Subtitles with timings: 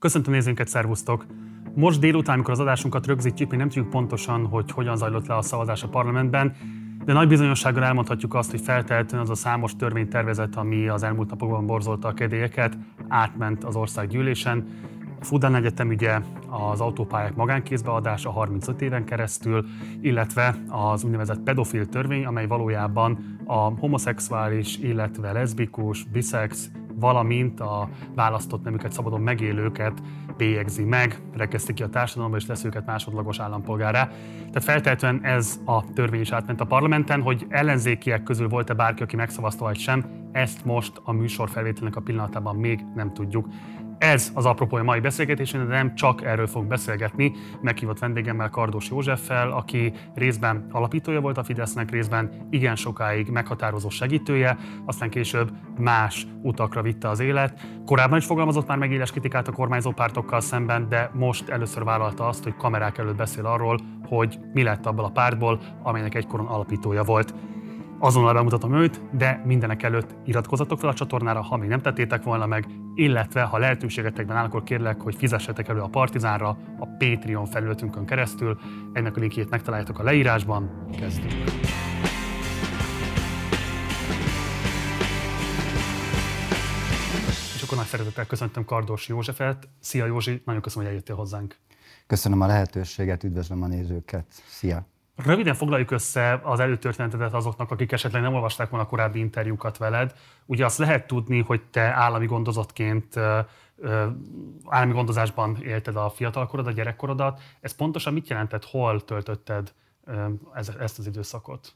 [0.00, 1.26] Köszöntöm nézőinket, szervusztok!
[1.74, 5.42] Most délután, amikor az adásunkat rögzítjük, még nem tudjuk pontosan, hogy hogyan zajlott le a
[5.42, 6.56] szavazás a parlamentben,
[7.04, 11.66] de nagy bizonyossággal elmondhatjuk azt, hogy feltehetően az a számos törvénytervezet, ami az elmúlt napokban
[11.66, 12.78] borzolta a kedélyeket,
[13.08, 14.66] átment az ország gyűlésen.
[15.20, 19.64] A Fudán Egyetem ügye, az autópályák magánkézbeadása 35 éven keresztül,
[20.00, 26.70] illetve az úgynevezett pedofil törvény, amely valójában a homoszexuális, illetve leszbikus, biszex,
[27.00, 30.02] valamint a választott nemüket szabadon megélőket
[30.36, 34.06] bélyegzi meg, rekeszti ki a társadalomba, és lesz őket másodlagos állampolgárá.
[34.38, 39.16] Tehát feltétlenül ez a törvény is átment a parlamenten, hogy ellenzékiek közül volt-e bárki, aki
[39.16, 43.46] megszavazta vagy sem, ezt most a műsor felvételnek a pillanatában még nem tudjuk.
[44.00, 47.32] Ez az apropója mai beszélgetésén, de nem csak erről fogunk beszélgetni.
[47.60, 54.58] Meghívott vendégemmel Kardos Józseffel, aki részben alapítója volt a Fidesznek, részben igen sokáig meghatározó segítője,
[54.86, 57.60] aztán később más utakra vitte az élet.
[57.86, 62.26] Korábban is fogalmazott már meg éles kritikát a kormányzó pártokkal szemben, de most először vállalta
[62.26, 67.02] azt, hogy kamerák előtt beszél arról, hogy mi lett abból a pártból, amelynek egykoron alapítója
[67.02, 67.34] volt.
[68.02, 72.46] Azonnal bemutatom őt, de mindenek előtt iratkozatok fel a csatornára, ha még nem tettétek volna
[72.46, 78.04] meg, illetve ha lehetőségetekben áll, akkor kérlek, hogy fizessetek elő a Partizánra a Patreon felületünkön
[78.04, 78.58] keresztül.
[78.92, 80.86] Ennek a linkjét megtaláljátok a leírásban.
[80.98, 81.32] Kezdjük!
[87.54, 89.68] És akkor nagy szeretettel köszöntöm Kardos Józsefet.
[89.80, 91.56] Szia Józsi, nagyon köszönöm, hogy eljöttél hozzánk.
[92.06, 94.24] Köszönöm a lehetőséget, üdvözlöm a nézőket.
[94.48, 94.89] Szia!
[95.24, 100.14] Röviden foglaljuk össze az előtörténetedet azoknak, akik esetleg nem olvasták volna korábbi interjúkat veled.
[100.46, 103.16] Ugye azt lehet tudni, hogy te állami gondozottként
[104.66, 107.40] állami gondozásban élted a fiatalkorodat, a gyerekkorodat.
[107.60, 109.72] Ez pontosan mit jelentett, hol töltötted
[110.78, 111.74] ezt az időszakot?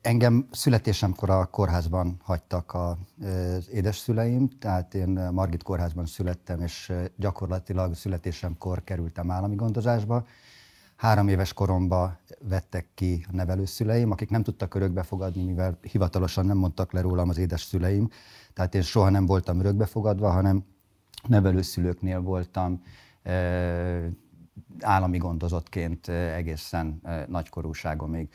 [0.00, 8.84] Engem születésemkor a kórházban hagytak az édesszüleim, tehát én Margit kórházban születtem, és gyakorlatilag születésemkor
[8.84, 10.26] kerültem állami gondozásba.
[11.00, 16.56] Három éves koromban vettek ki a nevelőszüleim, akik nem tudtak örökbe fogadni, mivel hivatalosan nem
[16.56, 18.08] mondtak le rólam az édesszüleim.
[18.52, 20.64] Tehát én soha nem voltam örökbefogadva, hanem
[21.28, 22.82] nevelőszülőknél voltam
[24.80, 28.28] állami gondozottként egészen nagykorúságomig.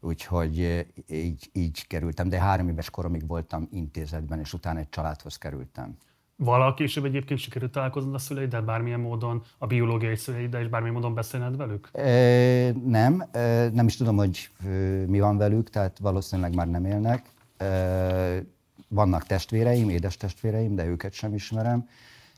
[0.00, 5.96] Úgyhogy így, így kerültem, de három éves koromig voltam intézetben, és utána egy családhoz kerültem.
[6.40, 11.14] Vala később egyébként sikerült találkoznod a szüleiddel bármilyen módon, a biológiai szüleiddel, és bármilyen módon
[11.14, 11.88] beszélned velük?
[11.92, 14.68] E, nem, e, nem is tudom, hogy e,
[15.06, 17.30] mi van velük, tehát valószínűleg már nem élnek.
[17.56, 18.42] E,
[18.88, 21.88] vannak testvéreim, édes testvéreim, de őket sem ismerem.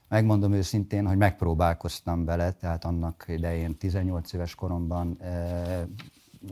[0.08, 5.86] Megmondom őszintén, hogy megpróbálkoztam vele, tehát annak idején 18 éves koromban e,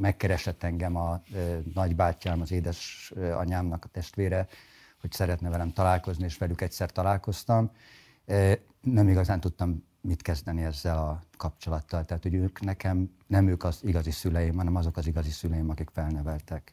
[0.01, 1.39] megkeresett engem a e,
[1.75, 4.49] nagybátyám, az édesanyámnak a testvére,
[5.01, 7.71] hogy szeretne velem találkozni, és velük egyszer találkoztam.
[8.81, 12.05] Nem igazán tudtam mit kezdeni ezzel a kapcsolattal.
[12.05, 15.91] Tehát, hogy ők nekem nem ők az igazi szüleim, hanem azok az igazi szüleim, akik
[15.93, 16.73] felneveltek.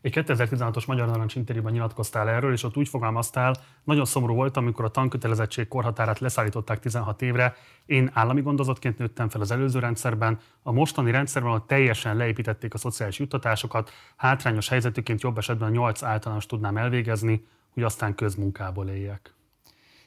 [0.00, 4.84] Egy 2016-os Magyar Narancs interjúban nyilatkoztál erről, és ott úgy fogalmaztál, nagyon szomorú volt, amikor
[4.84, 7.54] a tankötelezettség korhatárát leszállították 16 évre.
[7.86, 12.78] Én állami gondozottként nőttem fel az előző rendszerben, a mostani rendszerben, ahol teljesen leépítették a
[12.78, 17.46] szociális juttatásokat, hátrányos helyzetüként jobb esetben 8 általános tudnám elvégezni,
[17.76, 19.34] hogy aztán közmunkából éljek.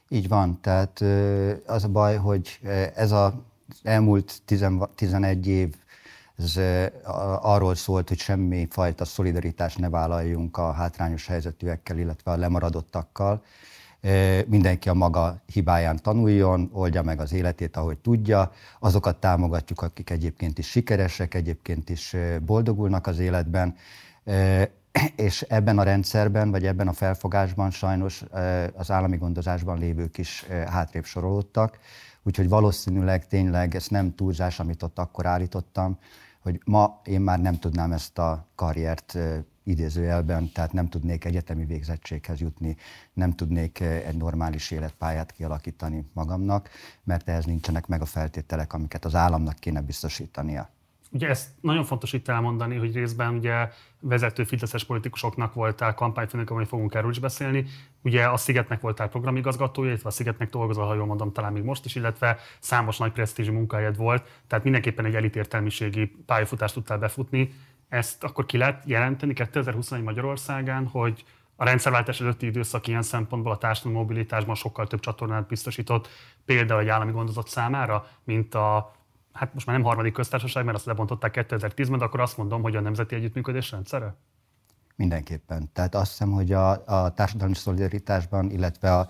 [0.07, 1.01] Így van, tehát
[1.65, 2.59] az a baj, hogy
[2.95, 3.33] ez az
[3.83, 4.41] elmúlt
[4.95, 5.75] 11 év
[6.37, 6.59] ez
[7.41, 13.43] arról szólt, hogy semmi fajta szolidaritást ne vállaljunk a hátrányos helyzetűekkel, illetve a lemaradottakkal.
[14.45, 18.51] Mindenki a maga hibáján tanuljon, oldja meg az életét, ahogy tudja.
[18.79, 22.15] Azokat támogatjuk, akik egyébként is sikeresek, egyébként is
[22.45, 23.75] boldogulnak az életben
[25.15, 28.23] és ebben a rendszerben, vagy ebben a felfogásban sajnos
[28.73, 31.79] az állami gondozásban lévők is hátrébb sorolódtak,
[32.23, 35.97] úgyhogy valószínűleg tényleg ez nem túlzás, amit ott akkor állítottam,
[36.39, 39.17] hogy ma én már nem tudnám ezt a karriert
[39.63, 42.75] idézőjelben, tehát nem tudnék egyetemi végzettséghez jutni,
[43.13, 46.69] nem tudnék egy normális életpályát kialakítani magamnak,
[47.03, 50.69] mert ehhez nincsenek meg a feltételek, amiket az államnak kéne biztosítania.
[51.11, 53.69] Ugye ezt nagyon fontos itt elmondani, hogy részben ugye
[53.99, 57.65] vezető fideszes politikusoknak voltál kampányfőnök, amit fogunk erről is beszélni.
[58.01, 61.85] Ugye a Szigetnek voltál programigazgatója, illetve a Szigetnek dolgozol, ha jól mondom, talán még most
[61.85, 67.53] is, illetve számos nagy presztízsű munkájad volt, tehát mindenképpen egy elitértelmiségi pályafutást tudtál befutni.
[67.89, 71.23] Ezt akkor ki lehet jelenteni 2021 Magyarországán, hogy
[71.55, 76.09] a rendszerváltás előtti időszak ilyen szempontból a társadalmi mobilitásban sokkal több csatornát biztosított,
[76.45, 78.95] például egy állami gondozott számára, mint a
[79.33, 82.75] hát most már nem harmadik köztársaság, mert azt lebontották 2010-ben, de akkor azt mondom, hogy
[82.75, 84.15] a nemzeti együttműködés rendszere?
[84.99, 85.69] Mindenképpen.
[85.73, 89.07] Tehát azt hiszem, hogy a, a társadalmi szolidaritásban, illetve a,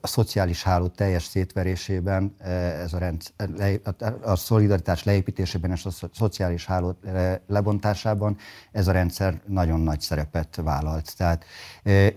[0.00, 3.32] a szociális háló teljes szétverésében, ez a, rendsz,
[4.22, 6.98] a szolidaritás leépítésében és a szociális háló
[7.46, 8.36] lebontásában
[8.72, 11.16] ez a rendszer nagyon nagy szerepet vállalt.
[11.16, 11.44] Tehát,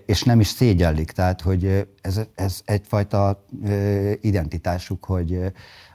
[0.06, 3.44] és nem is szégyellik, tehát hogy ez, ez egyfajta
[4.20, 5.52] identitásuk, hogy,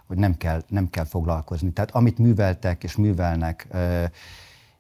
[0.08, 1.72] hogy nem kell, nem kell foglalkozni.
[1.72, 3.68] Tehát amit műveltek és művelnek,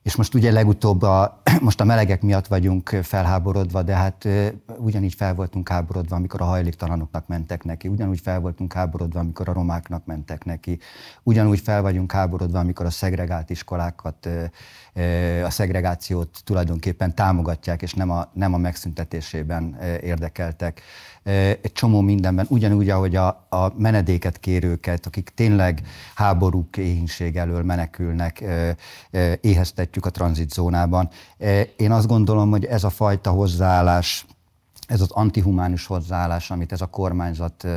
[0.03, 4.27] és most ugye legutóbb a, most a melegek miatt vagyunk felháborodva, de hát
[4.77, 9.53] ugyanígy fel voltunk háborodva, amikor a hajléktalanoknak mentek neki, ugyanúgy fel voltunk háborodva, amikor a
[9.53, 10.79] romáknak mentek neki,
[11.23, 14.29] ugyanúgy fel vagyunk háborodva, amikor a szegregált iskolákat,
[15.43, 20.81] a szegregációt tulajdonképpen támogatják, és nem a, nem a megszüntetésében érdekeltek
[21.23, 25.81] egy csomó mindenben, ugyanúgy, ahogy a, a menedéket kérőket, akik tényleg
[26.15, 28.43] háborúk, éhínség elől menekülnek,
[29.41, 31.09] éheztetjük a tranzitzónában.
[31.77, 34.25] Én azt gondolom, hogy ez a fajta hozzáállás,
[34.87, 37.67] ez az antihumánus hozzáállás, amit ez a kormányzat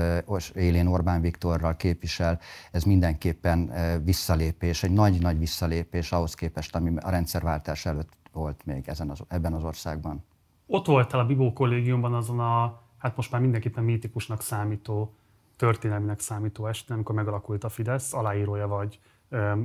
[0.54, 2.38] élén Orbán Viktorral képvisel,
[2.70, 3.72] ez mindenképpen
[4.04, 9.52] visszalépés, egy nagy-nagy visszalépés ahhoz képest, ami a rendszerváltás előtt volt még ezen az, ebben
[9.52, 10.25] az országban.
[10.66, 15.14] Ott voltál a Bibó kollégiumban azon a hát most már mindenképpen mítikusnak számító,
[15.56, 18.98] történelminek számító este, amikor megalakult a Fidesz, aláírója vagy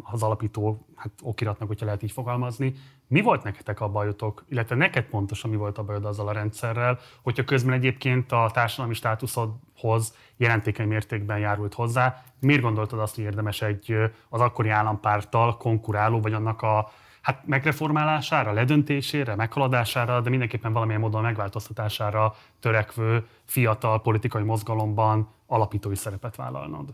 [0.01, 2.73] az alapító hát, okiratnak, hogyha lehet így fogalmazni.
[3.07, 6.99] Mi volt neketek a bajotok, illetve neked pontosan mi volt a bajod azzal a rendszerrel,
[7.21, 13.61] hogyha közben egyébként a társadalmi státuszodhoz jelentékeny mértékben járult hozzá, miért gondoltad azt, hogy érdemes
[13.61, 13.95] egy
[14.29, 16.91] az akkori állampárttal konkuráló, vagy annak a
[17.21, 26.35] hát megreformálására, ledöntésére, meghaladására, de mindenképpen valamilyen módon megváltoztatására törekvő fiatal politikai mozgalomban alapítói szerepet
[26.35, 26.93] vállalnod?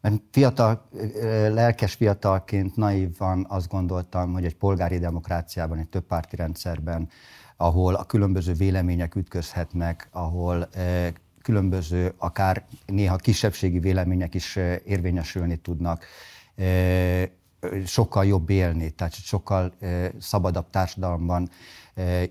[0.00, 0.88] Mert fiatal,
[1.48, 7.08] lelkes fiatalként naívan azt gondoltam, hogy egy polgári demokráciában, egy többpárti rendszerben,
[7.56, 10.68] ahol a különböző vélemények ütközhetnek, ahol
[11.42, 16.04] különböző, akár néha kisebbségi vélemények is érvényesülni tudnak,
[17.86, 19.72] sokkal jobb élni, tehát sokkal
[20.20, 21.50] szabadabb társadalomban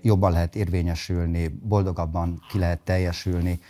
[0.02, 3.60] jobban lehet érvényesülni, boldogabban ki lehet teljesülni.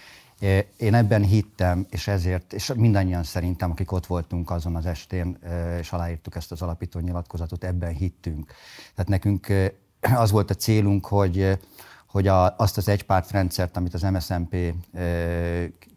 [0.77, 5.39] Én ebben hittem, és ezért, és mindannyian szerintem, akik ott voltunk azon az estén,
[5.79, 8.53] és aláírtuk ezt az alapító nyilatkozatot, ebben hittünk.
[8.95, 9.53] Tehát nekünk
[10.15, 11.59] az volt a célunk, hogy,
[12.07, 14.75] hogy a, azt az egypártrendszert, amit az MSZNP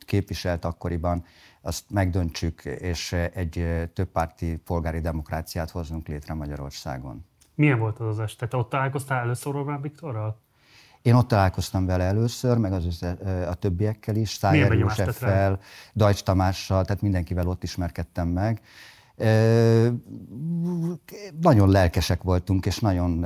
[0.05, 1.25] képviselt akkoriban,
[1.65, 7.25] azt megdöntsük, és egy többpárti polgári demokráciát hozzunk létre Magyarországon.
[7.55, 8.47] Milyen volt az az este?
[8.47, 10.41] Te ott találkoztál először Orbán Viktorral?
[11.01, 13.05] Én ott találkoztam vele először, meg az
[13.49, 15.59] a többiekkel is, Szájer Józseffel,
[15.95, 18.61] Dajcs Tamással, tehát mindenkivel ott ismerkedtem meg.
[21.41, 23.23] Nagyon lelkesek voltunk, és nagyon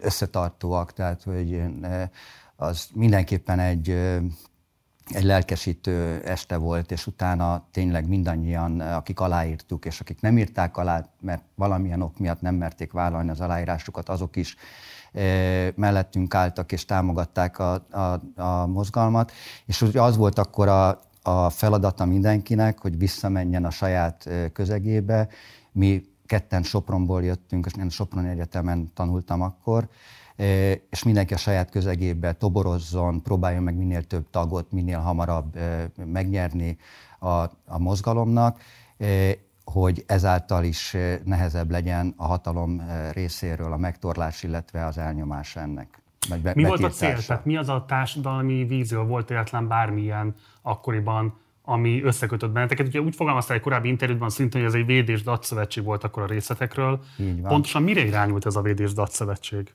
[0.00, 1.62] összetartóak, tehát hogy
[2.56, 3.96] az mindenképpen egy
[5.14, 11.06] egy lelkesítő este volt, és utána tényleg mindannyian, akik aláírtuk, és akik nem írták alá,
[11.20, 14.56] mert valamilyen ok miatt nem merték vállalni az aláírásukat, azok is
[15.12, 15.22] e,
[15.74, 19.32] mellettünk álltak és támogatták a, a, a mozgalmat.
[19.66, 25.28] És az volt akkor a, a feladata mindenkinek, hogy visszamenjen a saját közegébe.
[25.72, 29.88] Mi ketten Sopronból jöttünk, és én Sopron Egyetemen tanultam akkor,
[30.90, 35.58] és mindenki a saját közegébe toborozzon, próbáljon meg minél több tagot, minél hamarabb
[36.04, 36.76] megnyerni
[37.18, 37.28] a,
[37.66, 38.60] a mozgalomnak,
[39.64, 42.82] hogy ezáltal is nehezebb legyen a hatalom
[43.12, 46.02] részéről a megtorlás, illetve az elnyomás ennek.
[46.42, 47.24] Be, mi volt a cél?
[47.26, 49.02] Tehát mi az a társadalmi vízió?
[49.02, 52.86] Volt egyáltalán bármilyen akkoriban, ami összekötött benneteket?
[52.86, 56.26] Ugye úgy fogalmaztál egy korábbi interjúban szintén, hogy ez egy védés datszövetség volt akkor a
[56.26, 57.00] részletekről.
[57.42, 59.74] Pontosan mire irányult ez a védés datszövetség?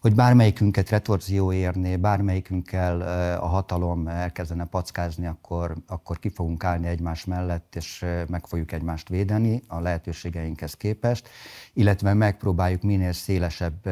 [0.00, 3.00] Hogy bármelyikünket retorzió érné, bármelyikünkkel
[3.38, 9.08] a hatalom elkezdene packázni, akkor, akkor ki fogunk állni egymás mellett, és meg fogjuk egymást
[9.08, 11.28] védeni a lehetőségeinkhez képest,
[11.72, 13.88] illetve megpróbáljuk minél szélesebb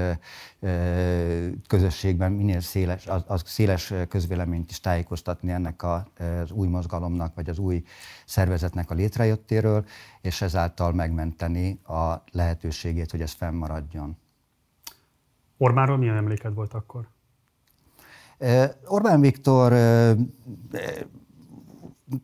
[1.66, 6.06] közösségben, minél széles, az, az széles közvéleményt is tájékoztatni ennek a,
[6.42, 7.82] az új mozgalomnak, vagy az új
[8.26, 9.84] szervezetnek a létrejöttéről,
[10.20, 14.22] és ezáltal megmenteni a lehetőségét, hogy ez fennmaradjon.
[15.56, 17.08] Orbánról milyen emléked volt akkor?
[18.86, 19.72] Orbán Viktor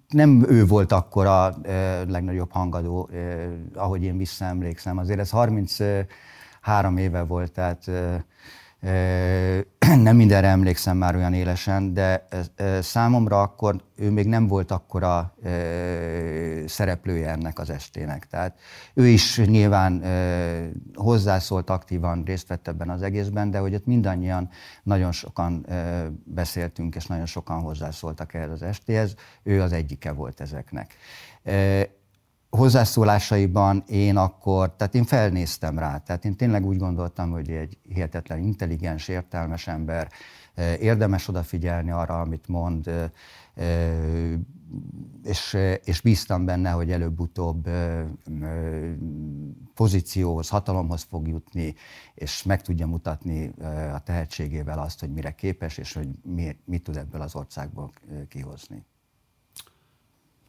[0.09, 1.55] nem ő volt akkor a
[2.09, 3.11] legnagyobb hangadó,
[3.75, 4.99] ahogy én visszaemlékszem.
[4.99, 7.91] Azért ez 33 éve volt, tehát
[9.97, 12.27] Nem mindenre emlékszem már olyan élesen, de
[12.81, 15.35] számomra akkor ő még nem volt akkora
[16.67, 18.27] szereplője ennek az estének.
[18.27, 18.59] Tehát
[18.95, 20.05] ő is nyilván
[20.95, 24.49] hozzászólt aktívan, részt vett ebben az egészben, de hogy ott mindannyian
[24.83, 25.67] nagyon sokan
[26.25, 30.95] beszéltünk, és nagyon sokan hozzászóltak ehhez az estéhez, ő az egyike volt ezeknek
[32.51, 38.39] hozzászólásaiban én akkor, tehát én felnéztem rá, tehát én tényleg úgy gondoltam, hogy egy hihetetlen
[38.39, 40.09] intelligens, értelmes ember,
[40.81, 43.11] érdemes odafigyelni arra, amit mond,
[45.25, 47.69] és, és bíztam benne, hogy előbb-utóbb
[49.75, 51.75] pozícióhoz, hatalomhoz fog jutni,
[52.15, 53.53] és meg tudja mutatni
[53.93, 57.91] a tehetségével azt, hogy mire képes, és hogy mi, mit tud ebből az országból
[58.29, 58.85] kihozni.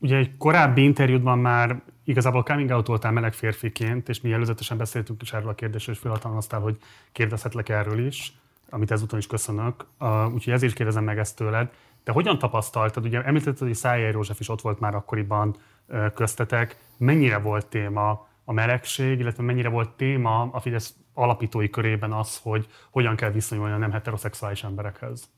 [0.01, 5.21] Ugye egy korábbi interjúdban már igazából coming out voltál meleg férfiként, és mi előzetesen beszéltünk
[5.21, 6.77] is erről a kérdésről, és felhatalmaztál, hogy
[7.11, 8.33] kérdezhetlek erről is,
[8.69, 9.85] amit ezúton is köszönök.
[10.33, 11.71] Úgyhogy ezért kérdezem meg ezt tőled.
[12.03, 13.05] De hogyan tapasztaltad?
[13.05, 15.55] Ugye említetted, hogy Szájjai Rózsef is ott volt már akkoriban
[16.13, 16.77] köztetek.
[16.97, 22.67] Mennyire volt téma a melegség, illetve mennyire volt téma a Fidesz alapítói körében az, hogy
[22.91, 25.29] hogyan kell viszonyulni a nem heteroszexuális emberekhez?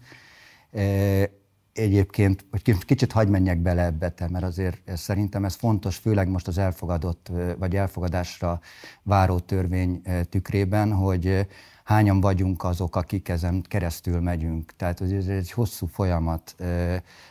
[1.73, 6.59] Egyébként, hogy kicsit hagy menjek bele ebbe, mert azért szerintem ez fontos, főleg most az
[6.59, 8.61] elfogadott, vagy elfogadásra
[9.03, 11.47] váró törvény tükrében, hogy
[11.85, 14.73] hányan vagyunk azok, akik ezen keresztül megyünk.
[14.77, 16.57] Tehát ez egy hosszú folyamat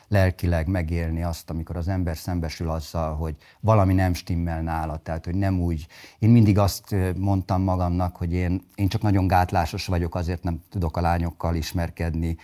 [0.07, 4.97] lelkileg megélni azt, amikor az ember szembesül azzal, hogy valami nem stimmel nála.
[4.97, 5.87] Tehát, hogy nem úgy.
[6.19, 10.97] Én mindig azt mondtam magamnak, hogy én, én csak nagyon gátlásos vagyok, azért nem tudok
[10.97, 12.37] a lányokkal ismerkedni.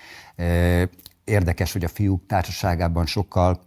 [1.23, 3.65] Érdekes, hogy a fiúk társaságában sokkal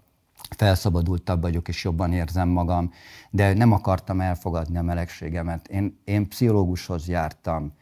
[0.57, 2.93] felszabadultabb vagyok, és jobban érzem magam,
[3.31, 5.69] de nem akartam elfogadni a melegségemet.
[5.69, 7.73] Én, én pszichológushoz jártam,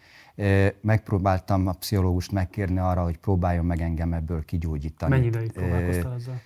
[0.80, 5.10] Megpróbáltam a pszichológust megkérni arra, hogy próbáljon meg engem ebből kigyógyítani.
[5.14, 6.40] Mennyi ideig próbálkoztál ezzel?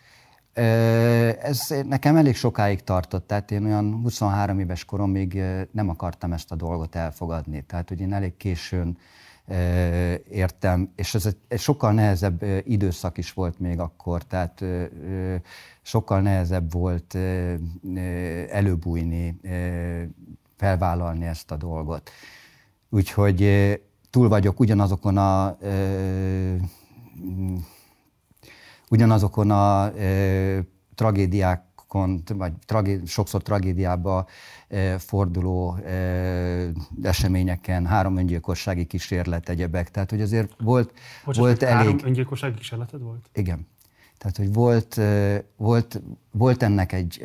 [1.42, 6.54] Ez nekem elég sokáig tartott, tehát én olyan 23 éves koromig nem akartam ezt a
[6.54, 7.62] dolgot elfogadni.
[7.62, 8.98] Tehát, hogy én elég későn
[10.28, 14.64] értem, és ez egy sokkal nehezebb időszak is volt még akkor, tehát
[15.82, 17.18] sokkal nehezebb volt
[18.50, 19.40] előbújni,
[20.56, 22.10] felvállalni ezt a dolgot.
[22.94, 23.48] Úgyhogy
[24.10, 25.58] túl vagyok ugyanazokon a
[28.88, 29.92] ugyanazokon a
[30.94, 34.26] tragédiákon, vagy tragé, sokszor tragédiába
[34.98, 35.78] forduló
[37.02, 39.90] eseményeken, három öngyilkossági kísérlet, egyebek.
[39.90, 40.92] Tehát, hogy azért volt,
[41.24, 41.76] Bocsás, volt elég...
[41.76, 43.30] Három öngyilkossági kísérleted volt?
[43.34, 43.66] Igen.
[44.18, 45.00] Tehát, hogy volt,
[45.56, 47.22] volt, volt ennek egy,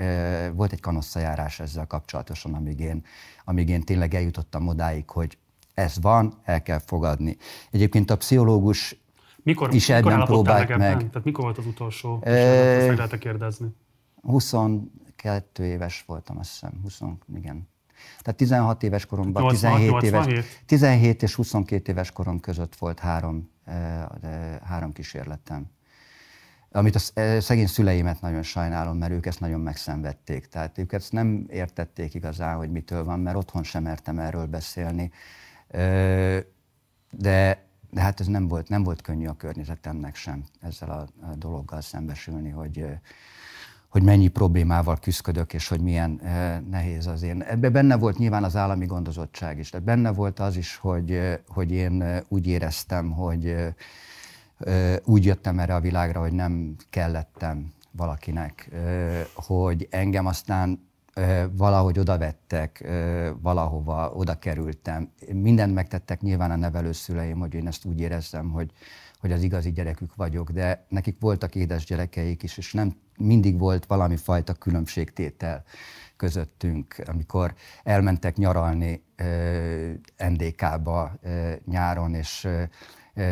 [0.54, 3.04] volt egy kanosszajárás ezzel kapcsolatosan, amíg én,
[3.46, 5.38] amíg én tényleg eljutottam odáig, hogy
[5.78, 7.38] ez van, el kell fogadni.
[7.72, 9.02] Egyébként a pszichológus
[9.44, 10.98] mikor, is mikor ebben próbált meg.
[10.98, 12.20] Tehát mikor volt az utolsó?
[12.24, 12.32] E...
[12.32, 13.68] Ezt meg lehet kérdezni.
[14.22, 16.80] 22 éves voltam, azt hiszem.
[16.82, 17.00] 20,
[17.36, 17.68] igen.
[18.22, 23.50] Tehát 16 éves koromban, 86, 17 éves, 17 és 22 éves korom között volt három,
[24.64, 25.66] három kísérletem.
[26.72, 27.00] Amit a
[27.40, 30.48] szegény szüleimet nagyon sajnálom, mert ők ezt nagyon megszenvedték.
[30.48, 35.12] Tehát ők ezt nem értették igazán, hogy mitől van, mert otthon sem mertem erről beszélni.
[37.12, 41.36] De, de hát ez nem volt, nem volt könnyű a környezetemnek sem ezzel a, a
[41.36, 42.86] dologgal szembesülni, hogy,
[43.90, 46.22] hogy mennyi problémával küzdök, és hogy milyen
[46.70, 47.42] nehéz az én.
[47.42, 51.72] Ebben benne volt nyilván az állami gondozottság is, de benne volt az is, hogy, hogy
[51.72, 53.56] én úgy éreztem, hogy
[55.04, 58.70] úgy jöttem erre a világra, hogy nem kellettem valakinek,
[59.34, 60.87] hogy engem aztán
[61.52, 62.88] valahogy oda vettek,
[63.42, 65.12] valahova oda kerültem.
[65.34, 68.72] Mindent megtettek nyilván a nevelőszüleim, hogy én ezt úgy érezzem, hogy,
[69.20, 73.86] hogy az igazi gyerekük vagyok, de nekik voltak édes gyerekeik is, és nem mindig volt
[73.86, 75.64] valami fajta különbségtétel
[76.18, 79.04] közöttünk, amikor elmentek nyaralni
[80.18, 81.20] NDK-ba
[81.66, 82.48] nyáron, és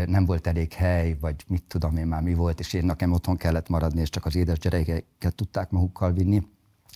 [0.05, 3.37] nem volt elég hely, vagy mit tudom én már mi volt, és én nekem otthon
[3.37, 6.41] kellett maradni, és csak az édes gyerekeket tudták magukkal vinni.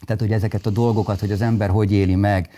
[0.06, 2.50] Tehát, hogy ezeket a dolgokat, hogy az ember hogy éli meg,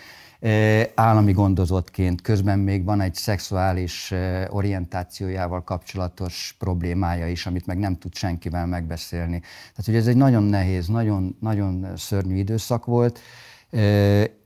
[0.95, 4.13] állami gondozottként, közben még van egy szexuális
[4.50, 9.39] orientációjával kapcsolatos problémája is, amit meg nem tud senkivel megbeszélni.
[9.39, 13.19] Tehát, hogy ez egy nagyon nehéz, nagyon, nagyon szörnyű időszak volt.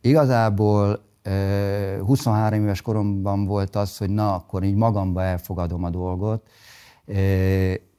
[0.02, 1.04] Igazából
[2.00, 6.48] 23 éves koromban volt az, hogy na, akkor így magamba elfogadom a dolgot,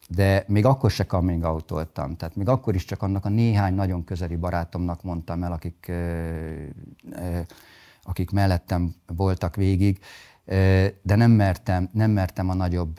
[0.09, 2.17] de még akkor se coming out -oltam.
[2.17, 5.93] Tehát még akkor is csak annak a néhány nagyon közeli barátomnak mondtam el, akik,
[8.03, 9.99] akik mellettem voltak végig,
[11.03, 12.99] de nem mertem, nem mertem a nagyobb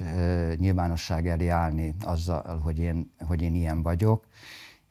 [0.56, 4.26] nyilvánosság elé állni azzal, hogy én, hogy én ilyen vagyok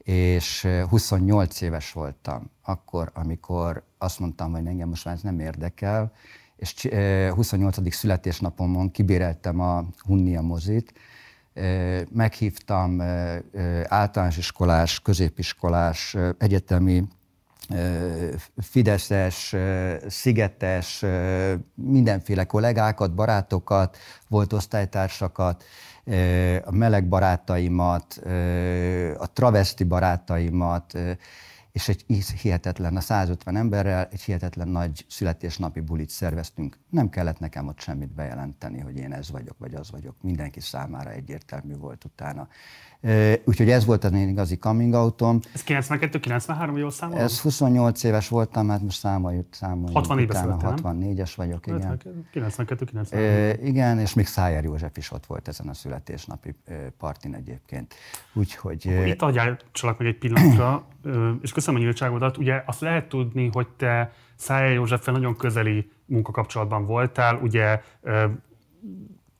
[0.06, 6.12] és 28 éves voltam akkor, amikor azt mondtam, hogy engem most már ez nem érdekel,
[6.56, 6.88] és
[7.30, 7.94] 28.
[7.94, 10.92] születésnapomon kibéreltem a Hunnia mozit,
[12.10, 13.02] meghívtam
[13.84, 17.04] általános iskolás, középiskolás, egyetemi,
[18.58, 19.54] fideszes,
[20.08, 21.04] szigetes,
[21.74, 23.96] mindenféle kollégákat, barátokat,
[24.28, 25.64] volt osztálytársakat,
[26.64, 28.20] a meleg barátaimat,
[29.18, 30.98] a travesti barátaimat,
[31.76, 32.04] és egy
[32.40, 36.78] hihetetlen, a 150 emberrel egy hihetetlen nagy születésnapi bulit szerveztünk.
[36.90, 40.16] Nem kellett nekem ott semmit bejelenteni, hogy én ez vagyok, vagy az vagyok.
[40.22, 42.48] Mindenki számára egyértelmű volt utána.
[43.44, 45.40] Úgyhogy ez volt az én igazi coming outom.
[45.54, 47.22] Ez 92-93, jól számolom?
[47.22, 52.00] Ez 28 éves voltam, hát most számoljuk, számoljuk 64 utána 64-es vagyok, igen.
[52.34, 53.58] 92-93.
[53.62, 56.54] igen, és még Szájer József is ott volt ezen a születésnapi
[56.98, 57.94] partin egyébként.
[58.34, 58.86] Úgyhogy...
[59.06, 60.86] Itt adjál csak meg egy pillanatra,
[61.40, 62.36] és köszönöm a nyíltságodat.
[62.36, 67.80] Ugye azt lehet tudni, hogy te Szájer Józseffel nagyon közeli munkakapcsolatban voltál, ugye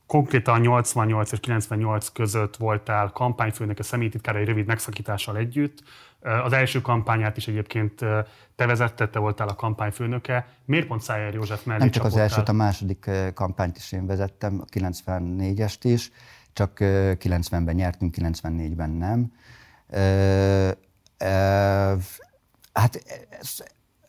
[0.07, 5.83] konkrétan 88 és 98 között voltál kampányfőnök a személytitkára egy rövid megszakítással együtt.
[6.45, 7.99] Az első kampányát is egyébként
[8.57, 10.49] te vezetted, te voltál a kampányfőnöke.
[10.65, 14.61] Miért pont Szájer József mellé Nem csak az elsőt, a második kampányt is én vezettem,
[14.61, 16.11] a 94-est is,
[16.53, 19.33] csak 90-ben nyertünk, 94-ben nem.
[22.73, 23.03] Hát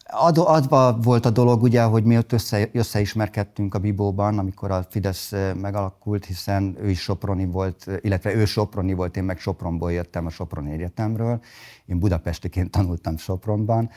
[0.09, 4.85] Ad, adva volt a dolog, ugye, hogy mi ott össze, összeismerkedtünk a Bibóban, amikor a
[4.89, 10.25] Fidesz megalakult, hiszen ő is Soproni volt, illetve ő Soproni volt, én meg Sopronból jöttem
[10.25, 11.41] a Soproni Egyetemről.
[11.85, 13.89] Én budapestiként tanultam Sopronban.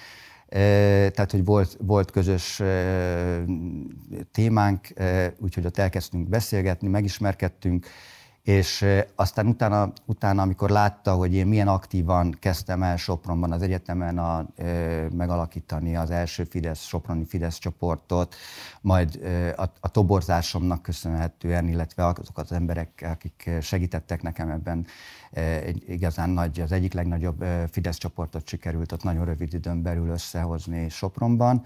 [0.48, 2.62] Tehát, hogy volt, volt közös
[4.32, 4.88] témánk,
[5.38, 7.86] úgyhogy ott elkezdtünk beszélgetni, megismerkedtünk,
[8.42, 14.18] és aztán utána, utána, amikor látta, hogy én milyen aktívan kezdtem el Sopronban az egyetemen
[14.18, 14.64] a, e,
[15.12, 18.34] megalakítani az első Fidesz, Soproni Fidesz csoportot,
[18.80, 24.86] majd e, a, a toborzásomnak köszönhetően, illetve azok az emberek, akik segítettek nekem ebben,
[25.64, 30.08] egy, igazán nagy, az egyik legnagyobb e, Fidesz csoportot sikerült ott nagyon rövid időn belül
[30.08, 31.64] összehozni Sopronban,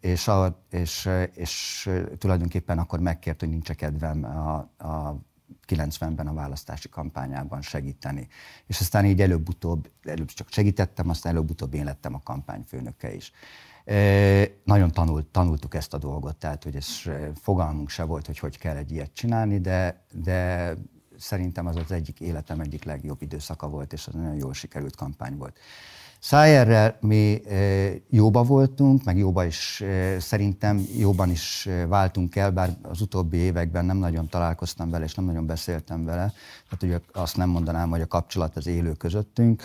[0.00, 4.56] és, a, és, és tulajdonképpen akkor megkért, hogy nincs kedvem a,
[4.86, 5.20] a
[5.68, 8.28] 90-ben a választási kampányában segíteni.
[8.66, 13.32] És aztán így előbb-utóbb, előbb csak segítettem, aztán előbb-utóbb én lettem a kampányfőnöke is.
[13.84, 16.88] E, nagyon tanult, tanultuk ezt a dolgot, tehát hogy ez
[17.34, 20.72] fogalmunk se volt, hogy hogy kell egy ilyet csinálni, de, de
[21.18, 25.36] szerintem az az egyik életem egyik legjobb időszaka volt, és az nagyon jól sikerült kampány
[25.36, 25.58] volt.
[26.26, 27.40] Szájerrel mi
[28.10, 29.82] jóba voltunk, meg jóba is
[30.18, 35.24] szerintem jóban is váltunk el, bár az utóbbi években nem nagyon találkoztam vele, és nem
[35.24, 36.32] nagyon beszéltem vele.
[36.68, 39.62] Tehát ugye azt nem mondanám, hogy a kapcsolat az élő közöttünk.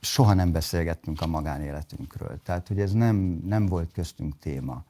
[0.00, 2.40] Soha nem beszélgettünk a magánéletünkről.
[2.44, 4.84] Tehát, hogy ez nem, nem volt köztünk téma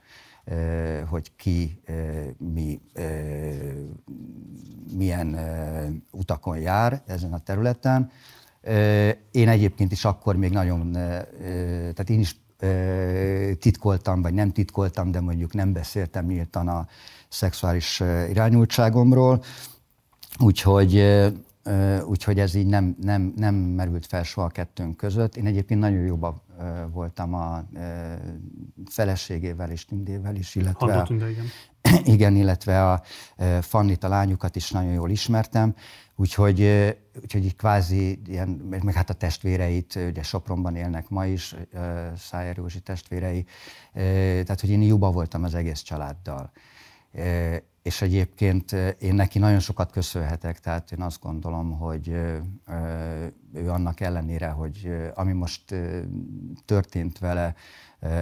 [1.09, 1.81] hogy ki
[2.37, 2.81] mi,
[4.97, 5.39] milyen
[6.11, 8.11] utakon jár ezen a területen.
[9.31, 12.37] Én egyébként is akkor még nagyon, tehát én is
[13.59, 16.87] titkoltam, vagy nem titkoltam, de mondjuk nem beszéltem nyíltan a
[17.29, 19.43] szexuális irányultságomról.
[20.39, 21.05] Úgyhogy
[22.05, 25.37] úgyhogy ez így nem, nem, nem merült fel soha a kettőnk között.
[25.37, 26.41] Én egyébként nagyon jóban
[26.93, 27.65] voltam a
[28.87, 31.45] feleségével és Tündével is, illetve a, Tünde, igen.
[32.05, 33.03] igen, illetve a
[33.61, 35.75] Fannit, a lányukat is nagyon jól ismertem,
[36.17, 36.61] úgyhogy,
[37.23, 41.55] úgyhogy így kvázi, ilyen, meg hát a testvéreit, ugye Sopronban élnek ma is,
[42.17, 43.45] Szájer Józsi testvérei,
[43.93, 46.51] tehát hogy én jóban voltam az egész családdal.
[47.83, 52.09] És egyébként én neki nagyon sokat köszönhetek, tehát én azt gondolom, hogy
[53.55, 55.75] ő annak ellenére, hogy ami most
[56.65, 57.55] történt vele,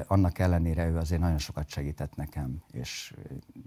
[0.06, 3.14] annak ellenére ő azért nagyon sokat segített nekem, és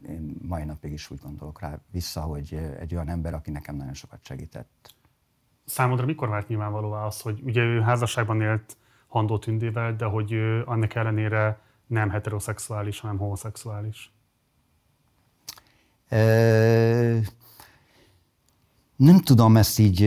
[0.07, 3.93] én mai napig is úgy gondolok rá vissza, hogy egy olyan ember, aki nekem nagyon
[3.93, 4.93] sokat segített.
[5.65, 10.63] Számodra mikor vált nyilvánvalóvá az, hogy ugye ő házasságban élt Handó Tündével, de hogy ő
[10.65, 14.13] annak ellenére nem heteroszexuális, hanem homoszexuális?
[18.95, 20.03] Nem tudom ezt így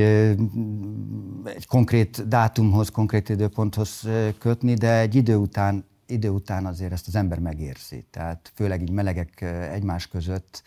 [1.44, 7.14] egy konkrét dátumhoz, konkrét időponthoz kötni, de egy idő után, idő után azért ezt az
[7.14, 8.04] ember megérzi.
[8.10, 9.40] Tehát főleg így melegek
[9.72, 10.62] egymás között,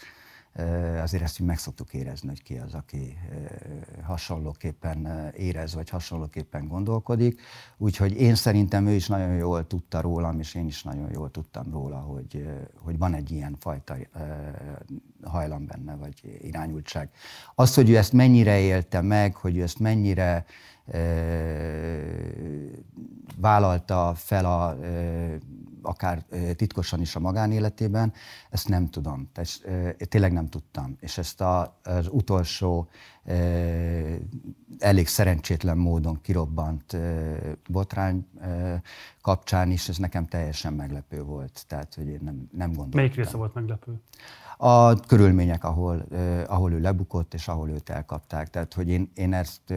[1.01, 3.17] azért ezt így meg szoktuk érezni, hogy ki az, aki
[4.03, 7.41] hasonlóképpen érez, vagy hasonlóképpen gondolkodik.
[7.77, 11.71] Úgyhogy én szerintem ő is nagyon jól tudta rólam, és én is nagyon jól tudtam
[11.71, 13.95] róla, hogy, hogy van egy ilyen fajta
[15.29, 17.09] hajlam benne, vagy irányultság.
[17.55, 20.45] Az, hogy ő ezt mennyire élte meg, hogy ő ezt mennyire
[23.35, 24.77] vállalta fel a,
[25.81, 28.13] akár titkosan is a magánéletében,
[28.49, 29.29] ezt nem tudom.
[29.33, 29.61] Tehát,
[30.09, 30.95] tényleg nem tudtam.
[30.99, 32.87] És ezt a, az utolsó
[34.79, 36.97] elég szerencsétlen módon kirobbant
[37.69, 38.27] botrány
[39.21, 41.65] kapcsán is, ez nekem teljesen meglepő volt.
[41.67, 42.99] Tehát, hogy én nem, nem gondoltam.
[42.99, 44.01] Melyik része volt meglepő?
[44.57, 46.05] A körülmények, ahol,
[46.47, 48.49] ahol ő lebukott, és ahol őt elkapták.
[48.49, 49.73] Tehát, hogy én, én ezt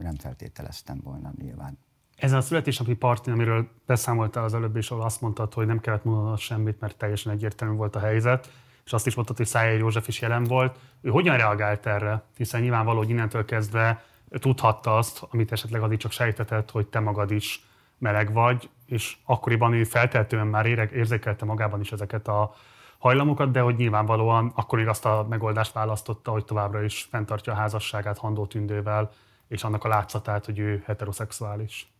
[0.00, 1.78] nem feltételeztem volna nyilván.
[2.16, 6.04] Ezen a születésnapi partin, amiről beszámoltál az előbb, és ahol azt mondtad, hogy nem kellett
[6.04, 8.50] mondanod semmit, mert teljesen egyértelmű volt a helyzet,
[8.84, 10.78] és azt is mondtad, hogy Szájer József is jelen volt.
[11.00, 12.22] Ő hogyan reagált erre?
[12.36, 17.30] Hiszen nyilvánvaló, hogy innentől kezdve tudhatta azt, amit esetleg addig csak sejtetett, hogy te magad
[17.30, 17.64] is
[17.98, 22.54] meleg vagy, és akkoriban ő feltehetően már érzékelte magában is ezeket a
[23.02, 28.18] hajlamokat, de hogy nyilvánvalóan akkor azt a megoldást választotta, hogy továbbra is fenntartja a házasságát
[28.18, 29.10] Handó Tündével,
[29.48, 31.92] és annak a látszatát, hogy ő heteroszexuális.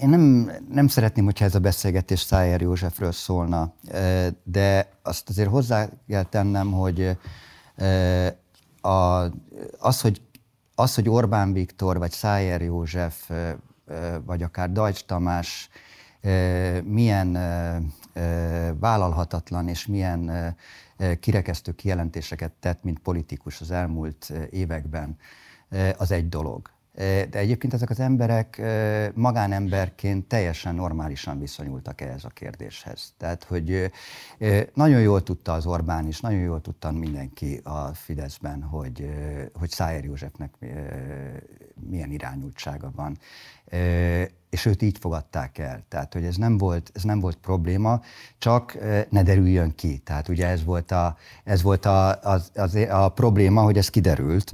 [0.00, 3.72] Én nem, nem szeretném, hogyha ez a beszélgetés Szájer Józsefről szólna,
[4.42, 7.16] de azt azért hozzá kell tennem, hogy
[8.80, 9.22] a,
[9.78, 10.20] az, hogy,
[10.74, 13.30] az, hogy Orbán Viktor, vagy Szájer József,
[14.24, 15.68] vagy akár Dajcs Tamás
[16.84, 17.32] milyen
[18.80, 20.54] vállalhatatlan és milyen
[21.20, 25.16] kirekesztő kijelentéseket tett, mint politikus az elmúlt években,
[25.96, 26.70] az egy dolog.
[27.30, 28.62] De egyébként ezek az emberek
[29.14, 33.14] magánemberként teljesen normálisan viszonyultak ehhez a kérdéshez.
[33.16, 33.90] Tehát, hogy
[34.74, 39.10] nagyon jól tudta az Orbán is, nagyon jól tudta mindenki a Fideszben, hogy,
[39.54, 40.54] hogy Szájer Józsefnek
[41.88, 43.18] milyen irányultsága van
[44.50, 45.84] és őt így fogadták el.
[45.88, 48.00] Tehát, hogy ez nem volt, ez nem volt probléma,
[48.38, 48.78] csak
[49.10, 49.98] ne derüljön ki.
[49.98, 54.52] Tehát ugye ez volt a, ez volt a, az, az, a probléma, hogy ez kiderült,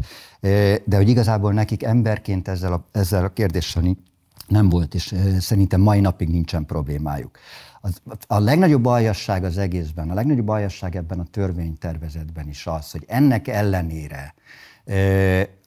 [0.85, 3.83] de hogy igazából nekik emberként ezzel a, ezzel a kérdéssel
[4.47, 7.39] nem volt, és szerintem mai napig nincsen problémájuk.
[8.27, 13.49] A legnagyobb aljasság az egészben, a legnagyobb aljasság ebben a törvénytervezetben is az, hogy ennek
[13.49, 14.35] ellenére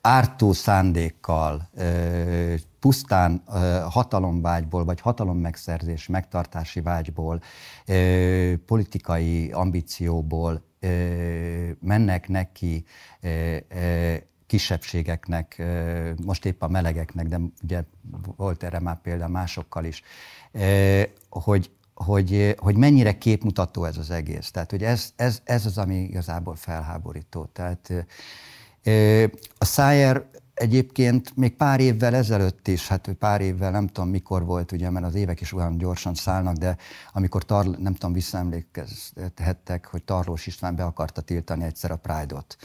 [0.02, 1.70] ártó szándékkal,
[2.88, 3.44] pusztán
[3.90, 7.42] hatalomvágyból, vagy hatalommegszerzés, megtartási vágyból,
[8.66, 10.64] politikai ambícióból
[11.80, 12.86] mennek neki
[14.46, 15.64] kisebbségeknek,
[16.26, 17.84] most épp a melegeknek, de ugye
[18.36, 20.02] volt erre már példa másokkal is,
[21.30, 24.52] hogy, hogy, hogy mennyire képmutató ez az egész.
[24.52, 27.46] Tehát, hogy ez, ez, ez az, ami igazából felháborító.
[27.46, 27.94] Tehát
[29.58, 30.26] a Szájer
[30.58, 35.06] egyébként még pár évvel ezelőtt is, hát pár évvel nem tudom mikor volt, ugye, mert
[35.06, 36.78] az évek is olyan gyorsan szállnak, de
[37.14, 42.58] amikor Tarl, nem tudom, visszaemlékezhettek, hogy Tarlós István be akarta tiltani egyszer a Pride-ot.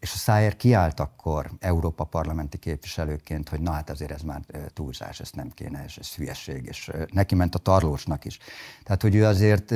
[0.00, 4.40] És a Szájer kiállt akkor Európa parlamenti képviselőként, hogy na hát azért ez már
[4.72, 8.38] túlzás, ezt nem kéne, és ez hülyeség, és neki ment a Tarlósnak is.
[8.82, 9.74] Tehát, hogy ő azért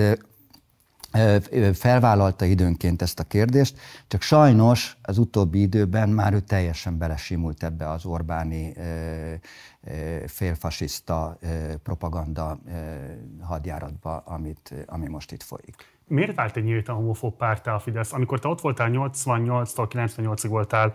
[1.72, 7.90] felvállalta időnként ezt a kérdést, csak sajnos az utóbbi időben már ő teljesen belesimult ebbe
[7.90, 8.74] az Orbáni
[10.26, 11.38] félfasiszta
[11.82, 12.58] propaganda
[13.40, 15.74] hadjáratba, amit, ami most itt folyik.
[16.06, 18.12] miért vált egy nyílt a homofób pártá a Fidesz?
[18.12, 20.94] Amikor te ott voltál 88-tól 98-ig voltál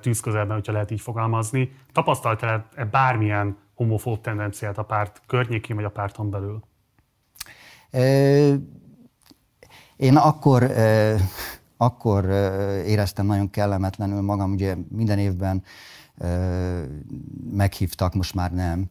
[0.00, 6.30] tűzközelben, hogyha lehet így fogalmazni, tapasztaltál-e bármilyen homofób tendenciát a párt környékén vagy a párton
[6.30, 6.62] belül?
[9.96, 10.72] Én akkor,
[11.76, 12.24] akkor
[12.86, 15.62] éreztem nagyon kellemetlenül magam, ugye minden évben
[17.50, 18.90] meghívtak, most már nem,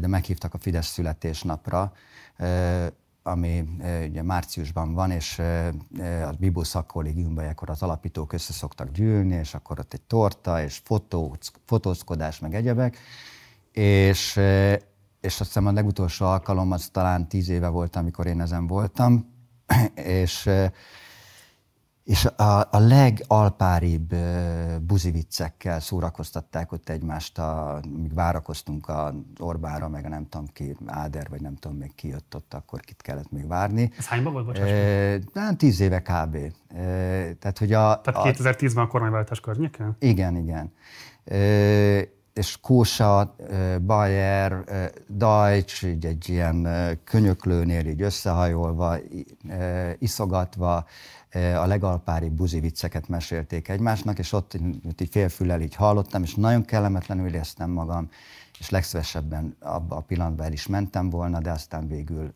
[0.00, 1.92] de meghívtak a Fidesz születésnapra,
[3.22, 3.64] ami
[4.08, 5.38] ugye márciusban van, és
[6.26, 10.80] a Bibó szakkollégiumban akkor az alapítók össze szoktak gyűlni, és akkor ott egy torta, és
[10.84, 12.98] fotó, fotózkodás, meg egyebek,
[13.72, 14.36] és,
[15.20, 19.31] és azt hiszem a legutolsó alkalom az talán tíz éve volt, amikor én ezen voltam,
[19.94, 20.50] és
[22.04, 24.14] és a, a legalpáribb
[24.80, 31.26] buziviccekkel szórakoztatták ott egymást, a, míg várakoztunk a Orbánra, meg a nem tudom ki, Áder,
[31.30, 33.92] vagy nem tudom még ki jött ott, akkor kit kellett még várni.
[33.98, 34.70] Ez hányban volt, bocsáss?
[35.34, 36.34] E, tíz éve kb.
[36.34, 36.52] E,
[37.38, 39.96] tehát, hogy a, tehát 2010-ben a kormányváltás környéken?
[39.98, 40.72] Igen, igen.
[41.24, 41.38] E,
[42.32, 43.36] és Kósa,
[43.86, 44.64] Bayer,
[45.06, 46.68] Deutsch, így egy ilyen
[47.04, 48.96] könyöklőnél így összehajolva,
[49.98, 50.86] iszogatva,
[51.32, 54.54] a legalpári buzi vicceket mesélték egymásnak, és ott,
[54.98, 58.08] így félfüllel így hallottam, és nagyon kellemetlenül éreztem magam,
[58.58, 62.34] és legszívesebben abban a pillanatban el is mentem volna, de aztán végül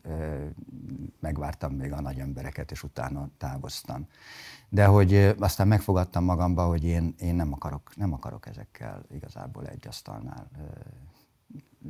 [1.19, 4.07] megvártam még a nagy embereket, és utána távoztam.
[4.69, 9.87] De hogy aztán megfogadtam magamba, hogy én, én nem, akarok, nem akarok ezekkel igazából egy
[9.87, 10.49] asztalnál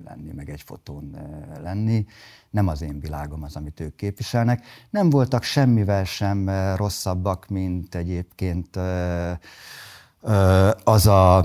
[0.03, 1.17] lenni, meg egy fotón
[1.61, 2.05] lenni.
[2.49, 4.65] Nem az én világom az, amit ők képviselnek.
[4.89, 8.75] Nem voltak semmivel sem rosszabbak, mint egyébként
[10.83, 11.43] az a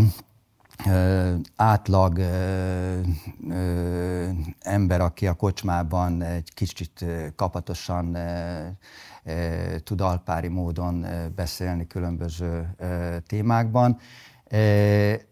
[1.56, 2.18] átlag
[4.60, 7.04] ember, aki a kocsmában egy kicsit
[7.36, 8.16] kapatosan
[9.84, 12.74] tud alpári módon beszélni különböző
[13.26, 13.98] témákban,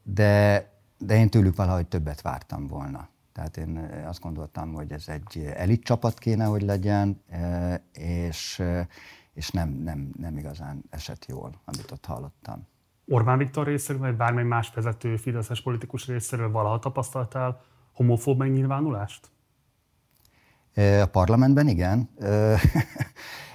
[0.03, 0.68] de
[1.00, 3.09] de én tőlük valahogy többet vártam volna.
[3.33, 7.22] Tehát én azt gondoltam, hogy ez egy elit csapat kéne, hogy legyen,
[7.92, 8.62] és,
[9.35, 12.66] és nem, nem, nem igazán esett jól, amit ott hallottam.
[13.07, 19.31] Orbán Viktor részéről, vagy bármely más vezető fideszes politikus részéről valaha tapasztaltál homofób megnyilvánulást?
[20.74, 22.11] A parlamentben igen.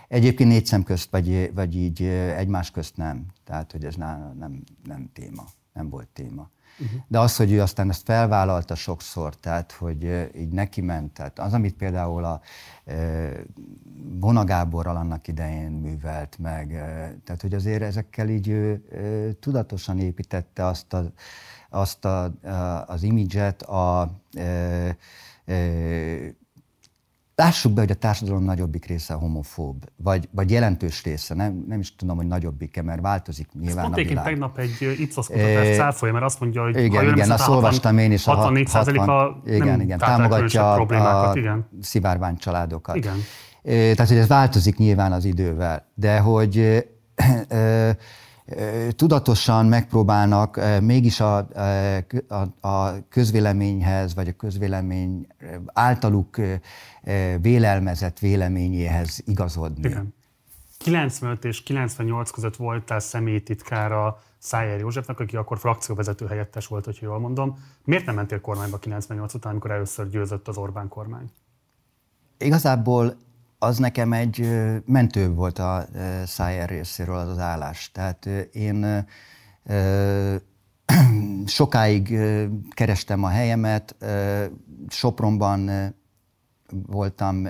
[0.08, 2.04] Egyébként négy szem közt, vagy, vagy így
[2.38, 3.26] egymás közt nem.
[3.44, 6.50] Tehát, hogy ez nem, nem, nem téma, nem volt téma.
[6.80, 7.00] Uh-huh.
[7.08, 11.54] De az, hogy ő aztán ezt felvállalta sokszor, tehát hogy így neki ment, tehát az,
[11.54, 12.42] amit például a
[14.20, 16.68] Bona Gáborral annak idején művelt meg,
[17.24, 18.82] tehát hogy azért ezekkel így ő
[19.40, 21.12] tudatosan építette azt, a,
[21.70, 22.34] azt a,
[22.88, 24.12] az imidzset, a, a,
[27.36, 31.96] Lássuk be, hogy a társadalom nagyobbik része homofób, vagy, vagy jelentős része, nem, nem is
[31.96, 34.24] tudom, hogy nagyobbik-e, mert változik nyilván Ezt a világ.
[34.24, 38.28] tegnap egy Ipsos kutatást cáfolja, mert azt mondja, hogy igen, igen, azt olvastam én is.
[38.28, 41.70] A 64 60, a igen, igen, támogatja a, problémákat, igen.
[41.82, 42.96] szivárvány családokat.
[42.96, 43.18] Igen.
[43.64, 46.86] Tehát, hogy ez változik nyilván az idővel, de hogy
[48.90, 51.48] tudatosan megpróbálnak mégis a,
[52.28, 55.28] a, a közvéleményhez, vagy a közvélemény
[55.66, 56.38] általuk
[57.42, 59.88] vélelmezett véleményéhez igazodni.
[59.88, 60.14] Igen.
[60.78, 67.20] 95 és 98 között voltál személytitkára Szájer Józsefnek, aki akkor frakcióvezető helyettes volt, hogy jól
[67.20, 67.58] mondom.
[67.84, 71.32] Miért nem mentél kormányba 98 után, amikor először győzött az Orbán kormány?
[72.38, 73.18] Igazából
[73.60, 74.50] az nekem egy
[74.86, 75.86] mentő volt a
[76.26, 77.92] Szájer részéről az az állás.
[77.92, 79.08] Tehát én
[81.46, 82.18] sokáig
[82.70, 83.96] kerestem a helyemet,
[84.88, 85.94] Sopronban
[86.88, 87.48] voltam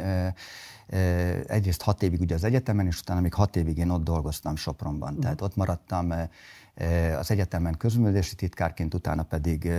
[1.48, 5.20] egyrészt hat évig ugye az egyetemen, és utána még hat évig én ott dolgoztam Sopronban.
[5.20, 6.14] Tehát ott maradtam
[7.20, 9.72] az egyetemen közművelési titkárként, utána pedig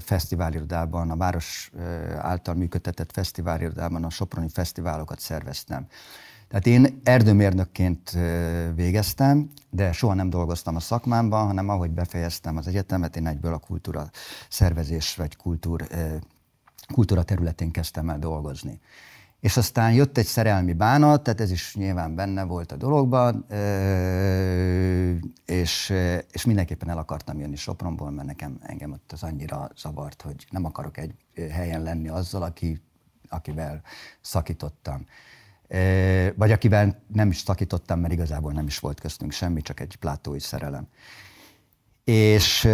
[0.00, 1.70] fesztiválirodában, a város
[2.18, 5.86] által működtetett fesztiválirodában a Soproni fesztiválokat szerveztem.
[6.48, 8.18] Tehát én erdőmérnökként
[8.74, 13.58] végeztem, de soha nem dolgoztam a szakmámban, hanem ahogy befejeztem az egyetemet, én egyből a
[13.58, 14.10] kultúra
[14.48, 15.86] szervezés vagy kultúr,
[16.92, 18.80] kultúra területén kezdtem el dolgozni.
[19.44, 23.46] És aztán jött egy szerelmi bánat, tehát ez is nyilván benne volt a dologban,
[25.46, 25.92] és,
[26.30, 30.64] és mindenképpen el akartam jönni Sopronból, mert nekem engem ott az annyira zavart, hogy nem
[30.64, 31.14] akarok egy
[31.50, 32.80] helyen lenni azzal, aki,
[33.28, 33.82] akivel
[34.20, 35.06] szakítottam.
[36.34, 40.40] Vagy akivel nem is szakítottam, mert igazából nem is volt köztünk semmi, csak egy plátói
[40.40, 40.88] szerelem.
[42.04, 42.68] És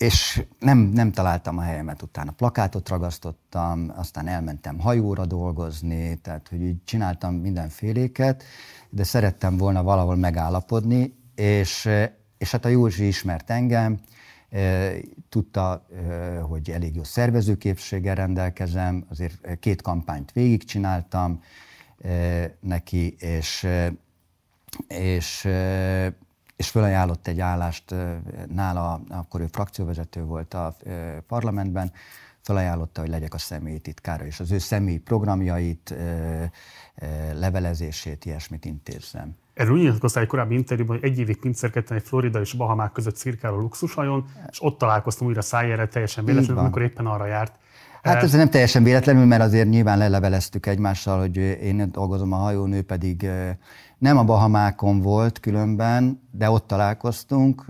[0.00, 2.30] és nem, nem találtam a helyemet utána.
[2.30, 8.42] Plakátot ragasztottam, aztán elmentem hajóra dolgozni, tehát hogy így csináltam mindenféléket,
[8.90, 11.88] de szerettem volna valahol megállapodni, és,
[12.38, 14.00] és hát a Józsi ismert engem,
[15.28, 15.86] tudta,
[16.48, 21.42] hogy elég jó szervezőképséggel rendelkezem, azért két kampányt végigcsináltam
[22.60, 23.66] neki, és,
[24.88, 25.48] és
[26.60, 27.94] és felajánlott egy állást
[28.48, 30.76] nála, akkor ő frakcióvezető volt a
[31.26, 31.92] parlamentben,
[32.40, 35.94] felajánlotta, hogy legyek a személyi titkára, és az ő személyi programjait,
[37.32, 39.36] levelezését, ilyesmit intézzem.
[39.54, 43.16] Erről úgy nyilatkoztál egy korábbi interjúban, hogy egy évig pincérkedtem egy Florida és Bahamák között
[43.16, 47.58] cirkáló luxushajón, és ott találkoztam újra Szájjára teljesen véletlenül, amikor éppen arra járt.
[48.02, 52.72] Hát ez nem teljesen véletlenül, mert azért nyilván leleveleztük egymással, hogy én dolgozom a hajón,
[52.72, 53.30] ő pedig
[53.98, 57.64] nem a Bahamákon volt különben, de ott találkoztunk,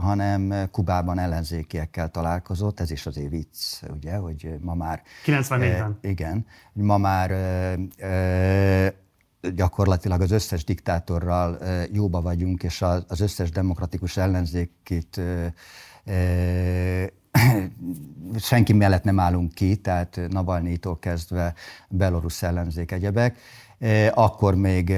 [0.00, 5.02] hanem Kubában ellenzékiekkel találkozott, ez is azért vicc, ugye, hogy ma már...
[5.24, 5.98] 94-ben.
[6.00, 7.30] Igen, ma már
[9.54, 11.58] gyakorlatilag az összes diktátorral
[11.92, 15.20] jóba vagyunk, és az összes demokratikus ellenzékit
[18.38, 21.54] senki mellett nem állunk ki, tehát Navalnyitól kezdve
[21.88, 23.38] belorusz ellenzék egyebek.
[24.14, 24.92] Akkor még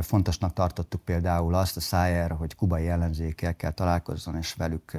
[0.00, 4.92] fontosnak tartottuk például azt a Szájer, hogy kubai ellenzékekkel találkozzon, és velük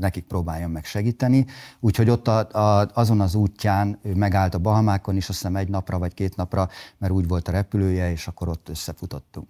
[0.00, 1.46] nekik próbáljon meg segíteni.
[1.80, 5.68] Úgyhogy ott a, a, azon az útján ő megállt a Bahamákon is, azt hiszem egy
[5.68, 9.48] napra vagy két napra, mert úgy volt a repülője, és akkor ott összefutottunk.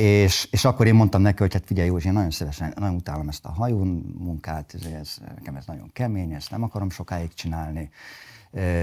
[0.00, 3.28] És, és akkor én mondtam neki, hogy hát figyelj Józsi, én nagyon szívesen, nagyon utálom
[3.28, 7.90] ezt a hajón munkát, ez, ez, nekem ez nagyon kemény, ezt nem akarom sokáig csinálni,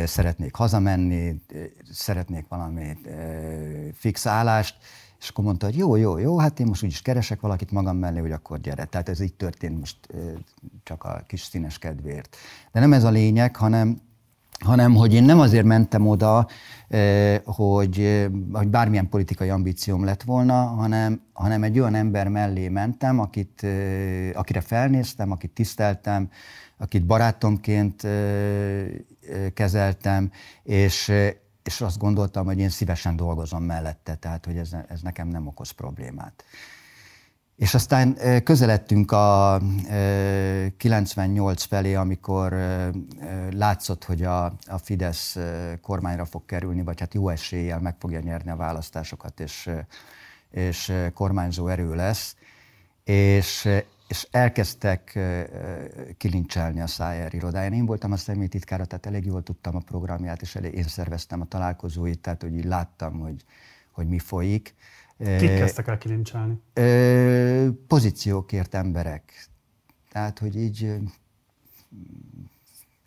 [0.06, 1.41] szeretnék hazamenni,
[1.91, 2.97] szeretnék valami
[3.93, 4.75] fix állást,
[5.19, 8.19] és akkor mondta, hogy jó, jó, jó, hát én most úgyis keresek valakit magam mellé,
[8.19, 8.86] hogy akkor gyere.
[8.86, 9.97] Tehát ez így történt most
[10.84, 12.36] csak a kis színes kedvéért.
[12.71, 14.01] De nem ez a lényeg, hanem
[14.60, 16.48] hanem hogy én nem azért mentem oda,
[17.46, 23.65] hogy, hogy bármilyen politikai ambícióm lett volna, hanem, hanem egy olyan ember mellé mentem, akit,
[24.34, 26.30] akire felnéztem, akit tiszteltem,
[26.78, 28.08] akit barátomként
[29.54, 30.32] kezeltem,
[30.63, 31.12] és,
[31.63, 35.72] és azt gondoltam, hogy én szívesen dolgozom mellette, tehát hogy ez, ez nekem nem okoz
[35.72, 36.43] problémát.
[37.58, 39.60] És aztán közeledtünk a
[40.78, 42.56] 98 felé, amikor
[43.52, 45.38] látszott, hogy a, a Fidesz
[45.82, 49.70] kormányra fog kerülni, vagy hát jó eséllyel meg fogja nyerni a választásokat, és,
[50.52, 52.36] és kormányzó erő lesz.
[53.04, 53.70] És,
[54.08, 55.20] és elkezdtek
[56.17, 57.74] kilincselni a Szájer irodáján.
[57.74, 61.46] Én voltam a személytitkára, tehát elég jól tudtam a programját, és elég, én szerveztem a
[61.46, 63.43] találkozóit, tehát hogy így láttam, hogy,
[63.91, 64.76] hogy mi folyik.
[65.17, 66.62] Kik kezdtek el kilincselni?
[67.88, 69.47] Pozíciókért emberek.
[70.10, 70.93] Tehát, hogy így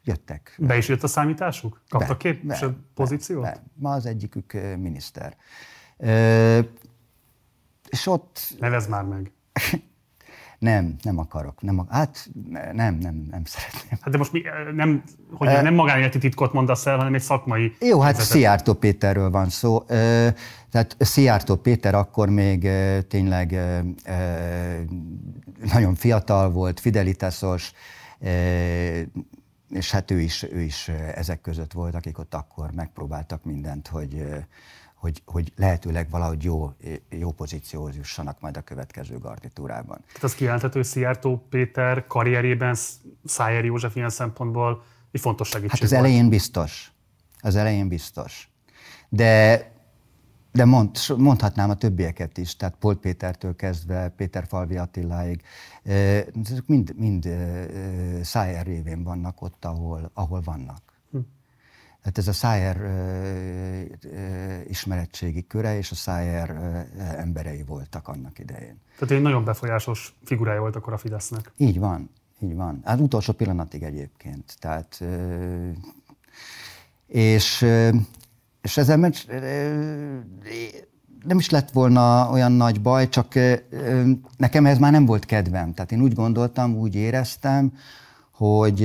[0.05, 0.55] jöttek.
[0.59, 1.83] Be is jött a számításuk?
[1.89, 3.43] Kaptak be, pozíciót?
[3.43, 3.63] Be, be.
[3.75, 5.37] Ma az egyikük miniszter.
[7.89, 8.55] És ott...
[8.59, 9.33] Nevez már meg.
[10.61, 11.63] Nem, nem akarok.
[11.63, 12.31] Nem, hát
[12.73, 13.99] nem, nem, nem szeretném.
[14.01, 14.43] Hát de most mi,
[14.75, 17.77] nem, hogy uh, nem magánéleti titkot mondasz el, hanem egy szakmai...
[17.81, 19.81] Jó, hát Szijjártó Péterről van szó.
[20.71, 22.69] Tehát Szijjártó Péter akkor még
[23.09, 23.59] tényleg
[25.73, 27.73] nagyon fiatal volt, fidelitásos,
[29.71, 34.25] és hát ő is, ő is ezek között volt, akik ott akkor megpróbáltak mindent, hogy
[35.01, 36.73] hogy, hogy lehetőleg valahogy jó,
[37.09, 39.99] jó pozícióhoz jussanak majd a következő garnitúrában.
[40.07, 42.77] Tehát az kijelenthető, hogy Szijjártó Péter karrierében
[43.25, 44.83] Szájer József ilyen szempontból
[45.13, 46.03] egy fontos segítség Hát az volt.
[46.05, 46.93] elején biztos.
[47.41, 48.51] Az elején biztos.
[49.09, 49.69] De
[50.53, 55.43] de mond, mondhatnám a többieket is, tehát Pol Pétertől kezdve Péter Falvi Attiláig,
[55.83, 57.29] ezek mind, mind
[58.23, 60.90] Szájer révén vannak ott, ahol, ahol vannak.
[62.03, 62.77] Hát ez a Szájer
[64.69, 66.51] ismeretségi köre és a Szájer
[67.17, 68.81] emberei voltak annak idején.
[68.99, 71.53] Tehát egy nagyon befolyásos figurája volt akkor a Fidesznek.
[71.57, 72.11] Így van,
[72.41, 72.81] így van.
[72.85, 74.57] Hát utolsó pillanatig egyébként.
[74.59, 75.03] Tehát,
[77.07, 77.67] és,
[78.63, 78.97] és ezzel
[81.25, 83.35] nem is lett volna olyan nagy baj, csak
[84.37, 85.75] nekem ez már nem volt kedvem.
[85.75, 87.73] Tehát én úgy gondoltam, úgy éreztem,
[88.31, 88.81] hogy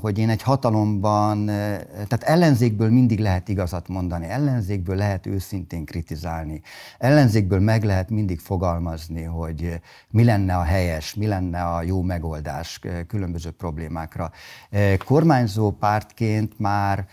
[0.00, 6.60] hogy én egy hatalomban, eh, tehát ellenzékből mindig lehet igazat mondani, ellenzékből lehet őszintén kritizálni,
[6.98, 9.80] ellenzékből meg lehet mindig fogalmazni, hogy
[10.10, 14.30] mi lenne a helyes, mi lenne a jó megoldás különböző problémákra.
[15.04, 17.06] Kormányzó pártként már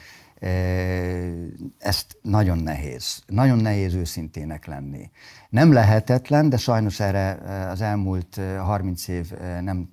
[1.77, 3.23] ezt nagyon nehéz.
[3.27, 5.09] Nagyon nehéz őszintének lenni.
[5.53, 7.37] Nem lehetetlen, de sajnos erre
[7.69, 9.31] az elmúlt 30 év
[9.61, 9.89] nem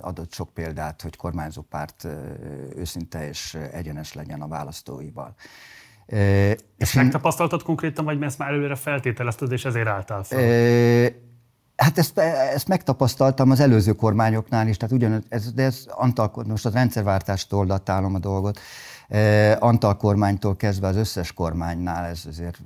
[0.00, 2.06] adott sok példát, hogy kormányzó párt
[2.76, 5.34] őszinte és egyenes legyen a választóival.
[6.76, 10.40] Ezt megtapasztaltad konkrétan, vagy ezt már előre feltételezted, és ezért álltál fel?
[11.76, 12.18] Hát ezt,
[12.54, 17.66] ezt megtapasztaltam az előző kormányoknál is, tehát ugyanaz, ez, de ez Antal, most az rendszerváltástól
[17.66, 18.60] datálom a dolgot,
[19.58, 22.58] Antal kormánytól kezdve az összes kormánynál ez azért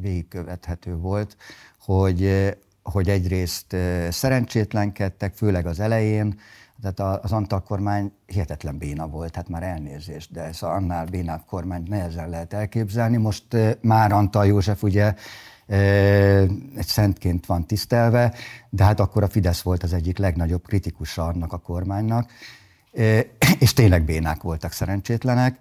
[0.00, 1.36] végigkövethető volt,
[1.80, 2.52] hogy,
[2.82, 3.76] hogy egyrészt
[4.10, 6.38] szerencsétlenkedtek, főleg az elején,
[6.82, 11.88] tehát az Antal kormány hihetetlen béna volt, hát már elnézést, de ez annál bénább kormányt
[11.88, 13.16] nehezen lehet elképzelni.
[13.16, 13.44] Most
[13.80, 15.14] már Antal József ugye
[16.76, 18.34] egy szentként van tisztelve,
[18.70, 22.30] de hát akkor a Fidesz volt az egyik legnagyobb kritikusa annak a kormánynak,
[23.58, 25.58] és tényleg bénák voltak szerencsétlenek.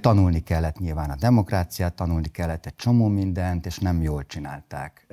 [0.00, 5.06] Tanulni kellett nyilván a demokráciát, tanulni kellett egy csomó mindent, és nem jól csinálták.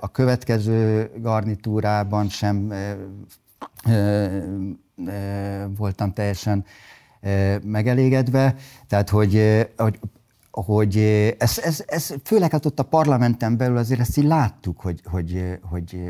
[0.00, 2.72] A következő garnitúrában sem
[5.76, 6.64] voltam teljesen
[7.62, 8.54] megelégedve,
[8.88, 9.98] tehát hogy, hogy
[10.64, 10.96] hogy
[11.38, 15.58] ez, ez, ez főleg hát ott a parlamenten belül azért ezt így láttuk, hogy, hogy,
[15.62, 16.00] hogy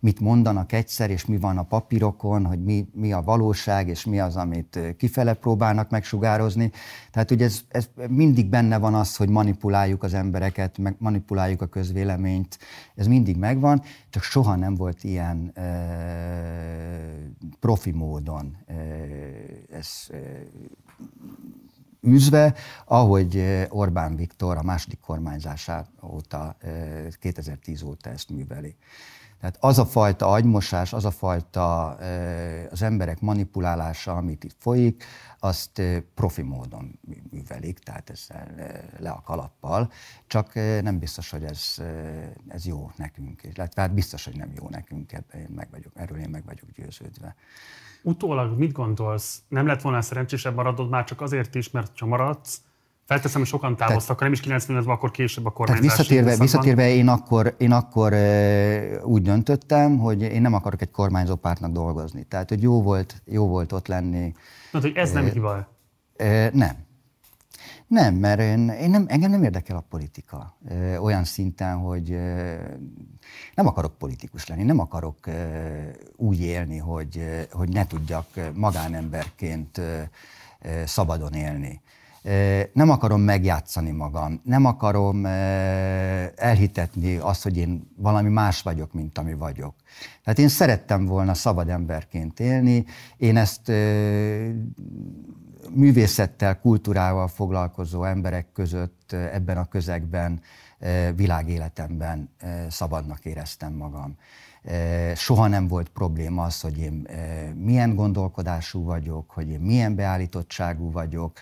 [0.00, 4.20] mit mondanak egyszer, és mi van a papírokon, hogy mi, mi a valóság, és mi
[4.20, 6.70] az, amit kifele próbálnak megsugározni.
[7.10, 11.66] Tehát ugye ez, ez mindig benne van az, hogy manipuláljuk az embereket, meg manipuláljuk a
[11.66, 12.58] közvéleményt,
[12.94, 15.64] ez mindig megvan, csak soha nem volt ilyen e,
[17.60, 18.74] profi módon e,
[19.70, 20.16] ez e,
[22.06, 26.56] űzve, ahogy Orbán Viktor a második kormányzását óta,
[27.20, 28.76] 2010 óta ezt műveli.
[29.40, 31.88] Tehát az a fajta agymosás, az a fajta
[32.70, 35.04] az emberek manipulálása, amit itt folyik,
[35.38, 35.82] azt
[36.14, 36.98] profi módon
[37.30, 38.48] művelik, tehát ezzel
[38.98, 39.92] le a kalappal,
[40.26, 41.74] csak nem biztos, hogy ez,
[42.48, 43.40] ez jó nekünk.
[43.40, 47.34] Tehát biztos, hogy nem jó nekünk, ebben én meg vagyok, erről én meg vagyok győződve.
[48.06, 49.42] Utólag mit gondolsz?
[49.48, 52.60] Nem lett volna szerencsésebb maradod már csak azért is, mert ha maradsz,
[53.06, 55.86] Felteszem, hogy sokan távoztak, nem is 90 akkor később a kormányzás.
[55.86, 58.12] Tehát visszatérve, visszatérve én akkor, én akkor
[59.02, 62.24] úgy döntöttem, hogy én nem akarok egy kormányzó pártnak dolgozni.
[62.24, 64.32] Tehát, hogy jó volt, jó volt ott lenni.
[64.72, 65.68] Na, hogy ez nem hiba?
[66.52, 66.85] Nem.
[67.86, 72.54] Nem, mert én, én nem, engem nem érdekel a politika ö, olyan szinten, hogy ö,
[73.54, 75.32] nem akarok politikus lenni, nem akarok ö,
[76.16, 80.00] úgy élni, hogy, ö, hogy ne tudjak magánemberként ö,
[80.60, 81.80] ö, szabadon élni.
[82.72, 85.26] Nem akarom megjátszani magam, nem akarom
[86.36, 89.74] elhitetni azt, hogy én valami más vagyok, mint ami vagyok.
[90.24, 92.84] Tehát én szerettem volna szabad emberként élni,
[93.16, 93.68] én ezt
[95.74, 100.40] művészettel, kultúrával foglalkozó emberek között ebben a közegben,
[101.14, 102.30] világéletemben
[102.68, 104.16] szabadnak éreztem magam.
[105.14, 107.08] Soha nem volt probléma az, hogy én
[107.54, 111.38] milyen gondolkodású vagyok, hogy én milyen beállítottságú vagyok.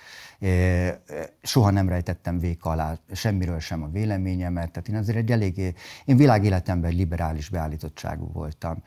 [1.42, 4.70] Soha nem rejtettem vék alá semmiről sem a véleményemet.
[4.70, 8.82] Tehát én azért egy eléggé, én világéletemben liberális beállítottságú voltam.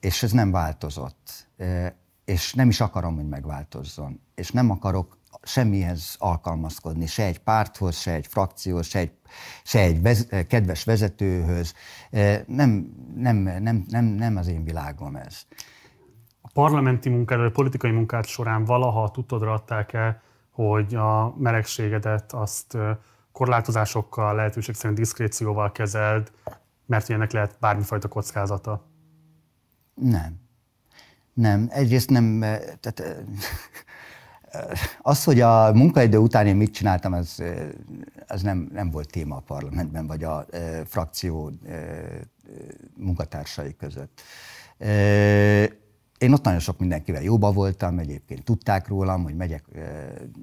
[0.00, 1.48] És ez nem változott
[2.26, 4.20] és nem is akarom, hogy megváltozzon.
[4.34, 9.12] És nem akarok semmihez alkalmazkodni, se egy párthoz, se egy frakcióhoz, se egy,
[9.64, 11.74] se egy vez, kedves vezetőhöz.
[12.10, 15.42] E, nem, nem, nem, nem, nem az én világom ez.
[16.40, 22.76] A parlamenti munkád, vagy a politikai munkád során valaha tudtodra adták-e, hogy a melegségedet azt
[23.32, 26.32] korlátozásokkal, lehetőség szerint diszkrécióval kezeld,
[26.86, 28.86] mert ennek lehet bármifajta kockázata?
[29.94, 30.45] Nem.
[31.36, 33.16] Nem, egyrészt nem, eh, tehát eh,
[35.12, 37.68] az, hogy a munkaidő után én mit csináltam, az, eh,
[38.26, 40.46] az nem, nem volt téma a parlamentben, vagy a
[40.84, 41.52] frakció
[42.96, 44.22] munkatársai között.
[46.18, 49.64] Én ott nagyon sok mindenkivel jóba voltam, egyébként tudták rólam, hogy megyek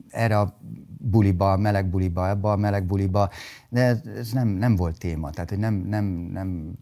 [0.09, 0.57] erre a
[0.99, 3.29] buliba, meleg buliba, ebbe a meleg buliba,
[3.69, 6.75] de ez, ez nem, nem volt téma, tehát hogy nem, nem, nem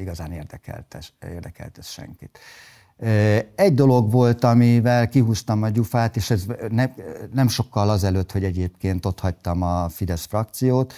[0.00, 2.38] igazán érdekelt ez, érdekelt ez senkit.
[3.54, 6.90] Egy dolog volt, amivel kihúztam a gyufát, és ez ne,
[7.32, 10.94] nem sokkal azelőtt, hogy egyébként ott hagytam a Fidesz frakciót,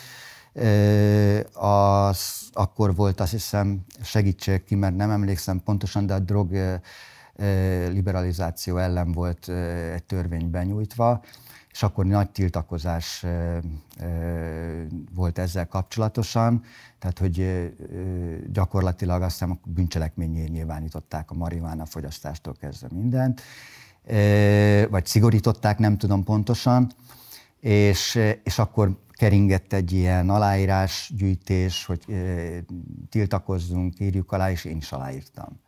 [1.53, 6.81] az, akkor volt azt hiszem, segítség ki, mert nem emlékszem pontosan, de a drog
[7.89, 9.49] liberalizáció ellen volt
[9.95, 11.23] egy törvény benyújtva,
[11.75, 13.25] és akkor nagy tiltakozás
[15.15, 16.63] volt ezzel kapcsolatosan,
[16.99, 17.73] tehát hogy
[18.53, 23.43] gyakorlatilag azt hiszem a bűncselekményé nyilvánították a marihuána fogyasztástól kezdve mindent,
[24.91, 26.91] vagy szigorították, nem tudom pontosan,
[27.61, 32.05] és, és akkor keringett egy ilyen aláírásgyűjtés, hogy
[33.09, 35.63] tiltakozzunk, írjuk alá, és én is aláírtam.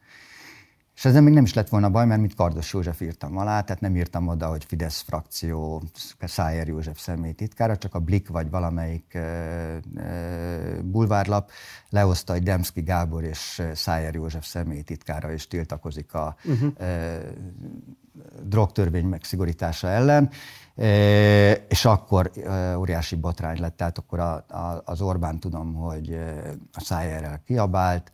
[0.97, 3.81] És ezzel még nem is lett volna baj, mert mint Kardos József írtam alá, tehát
[3.81, 5.83] nem írtam oda, hogy Fidesz frakció
[6.21, 9.81] Szájer József személy titkára, csak a Blik vagy valamelyik e, e,
[10.83, 11.51] bulvárlap
[11.89, 16.73] lehozta, hogy Demszki Gábor és Szájer József személy titkára is tiltakozik a uh-huh.
[16.79, 17.19] e,
[18.43, 20.31] drogtörvény megszigorítása ellen,
[21.69, 22.31] és akkor
[22.77, 26.19] óriási botrány lett, tehát akkor a, a, az Orbán tudom, hogy
[26.73, 28.13] a Szájerrel kiabált,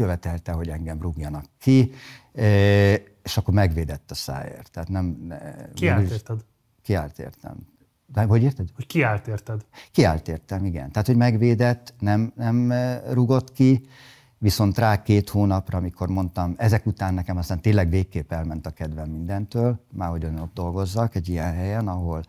[0.00, 1.92] követelte, hogy engem rúgjanak ki,
[3.22, 4.70] és akkor megvédett a szájért.
[4.70, 5.34] Tehát nem...
[5.74, 6.44] Kiállt érted?
[6.82, 7.56] Kiállt értem.
[8.06, 8.68] De hogy érted?
[8.74, 9.64] Hogy kiállt érted?
[9.92, 10.90] Kiállt értem, igen.
[10.90, 12.72] Tehát, hogy megvédett, nem, nem
[13.12, 13.86] rugott ki,
[14.38, 19.10] viszont rá két hónapra, amikor mondtam, ezek után nekem aztán tényleg végképp elment a kedvem
[19.10, 22.22] mindentől, már hogy ott dolgozzak egy ilyen helyen, ahol,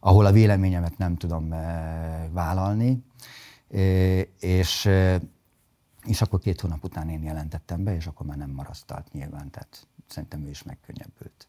[0.00, 1.54] ahol a véleményemet nem tudom
[2.32, 3.04] vállalni,
[4.40, 4.88] és
[6.04, 9.86] és akkor két hónap után én jelentettem be, és akkor már nem marasztalt nyilván, tehát
[10.06, 11.48] szerintem ő is megkönnyebbült.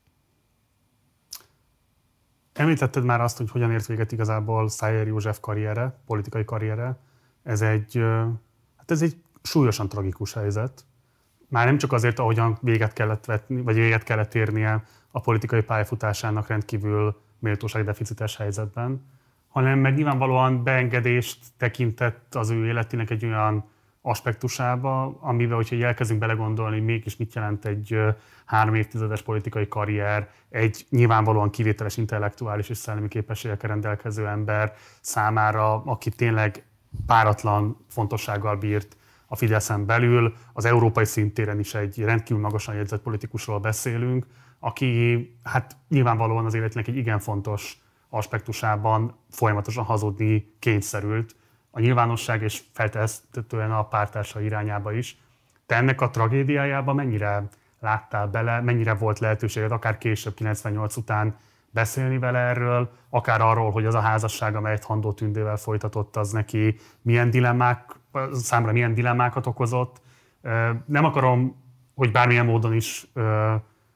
[2.53, 6.97] Említetted már azt, hogy hogyan ért véget igazából Szájer József karriere, politikai karriere.
[7.43, 7.97] Ez egy,
[8.77, 10.85] hát ez egy súlyosan tragikus helyzet.
[11.47, 16.47] Már nem csak azért, ahogyan véget kellett vetni, vagy véget kellett érnie a politikai pályafutásának
[16.47, 19.05] rendkívül méltóságdeficites helyzetben,
[19.47, 23.65] hanem meg nyilvánvalóan beengedést tekintett az ő életének egy olyan
[24.01, 27.97] aspektusába, amivel, hogyha elkezdünk belegondolni, mégis mit jelent egy
[28.45, 36.09] három évtizedes politikai karrier, egy nyilvánvalóan kivételes intellektuális és szellemi képességekkel rendelkező ember számára, aki
[36.09, 36.63] tényleg
[37.05, 38.97] páratlan fontossággal bírt
[39.27, 44.25] a Fideszen belül, az európai szintéren is egy rendkívül magasan jegyzett politikusról beszélünk,
[44.59, 51.35] aki hát nyilvánvalóan az életnek egy igen fontos aspektusában folyamatosan hazudni kényszerült,
[51.71, 55.17] a nyilvánosság és feltehetően a pártársa irányába is.
[55.65, 57.43] Te ennek a tragédiájába mennyire
[57.79, 61.35] láttál bele, mennyire volt lehetőséged akár később 98 után
[61.69, 66.75] beszélni vele erről, akár arról, hogy az a házasság, amelyet Handó Tündével folytatott, az neki
[67.01, 67.95] milyen dilemmák,
[68.33, 70.01] számra milyen dilemmákat okozott.
[70.85, 71.63] Nem akarom,
[71.95, 73.07] hogy bármilyen módon is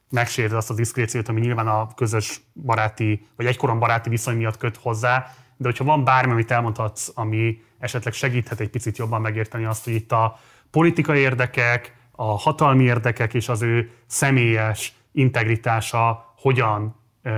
[0.10, 4.78] megsérted azt a diszkréciót, ami nyilván a közös baráti, vagy egykoron baráti viszony miatt köt
[4.78, 5.26] hozzá,
[5.58, 9.94] de hogyha van bármi, amit elmondhatsz, ami esetleg segíthet egy picit jobban megérteni azt, hogy
[9.94, 10.40] itt a
[10.72, 16.96] politikai érdekek, a hatalmi érdekek és az ő személyes integritása hogyan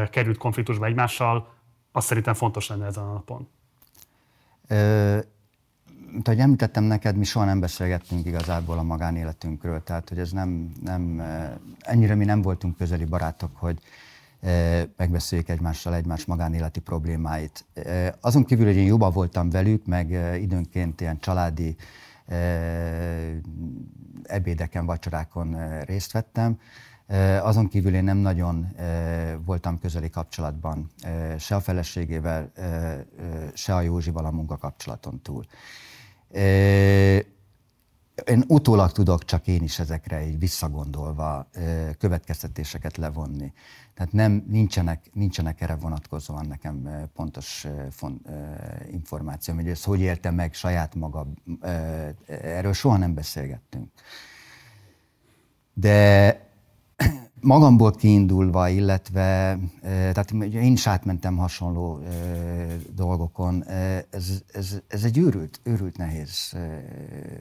[0.09, 1.53] került konfliktusba egymással,
[1.91, 3.49] azt szerintem fontos lenne ezen a napon.
[4.67, 5.17] Ö,
[6.11, 10.71] mint ahogy említettem neked, mi soha nem beszélgettünk igazából a magánéletünkről, tehát hogy ez nem,
[10.83, 11.21] nem,
[11.79, 13.79] ennyire mi nem voltunk közeli barátok, hogy
[14.97, 17.65] megbeszéljük egymással egymás magánéleti problémáit.
[18.21, 20.09] Azon kívül, hogy én jobban voltam velük, meg
[20.41, 21.75] időnként ilyen családi
[24.23, 26.59] ebédeken, vacsorákon részt vettem,
[27.41, 28.67] azon kívül én nem nagyon
[29.45, 30.89] voltam közeli kapcsolatban
[31.37, 32.51] se a feleségével,
[33.53, 35.45] se a Józsival a munkakapcsolaton túl.
[38.25, 41.49] Én utólag tudok csak én is ezekre így visszagondolva
[41.97, 43.53] következtetéseket levonni.
[43.97, 47.67] Tehát nem, nincsenek, nincsenek erre vonatkozóan nekem pontos
[48.91, 51.27] információ, hogy ezt hogy éltem meg saját maga,
[52.27, 53.91] erről soha nem beszélgettünk.
[55.73, 56.39] De
[57.41, 61.99] magamból kiindulva, illetve tehát én is átmentem hasonló
[62.95, 63.63] dolgokon,
[64.09, 66.57] ez, ez, ez egy őrült, őrült nehéz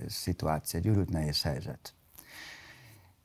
[0.09, 1.96] szituáció, egy őrült nehéz helyzet.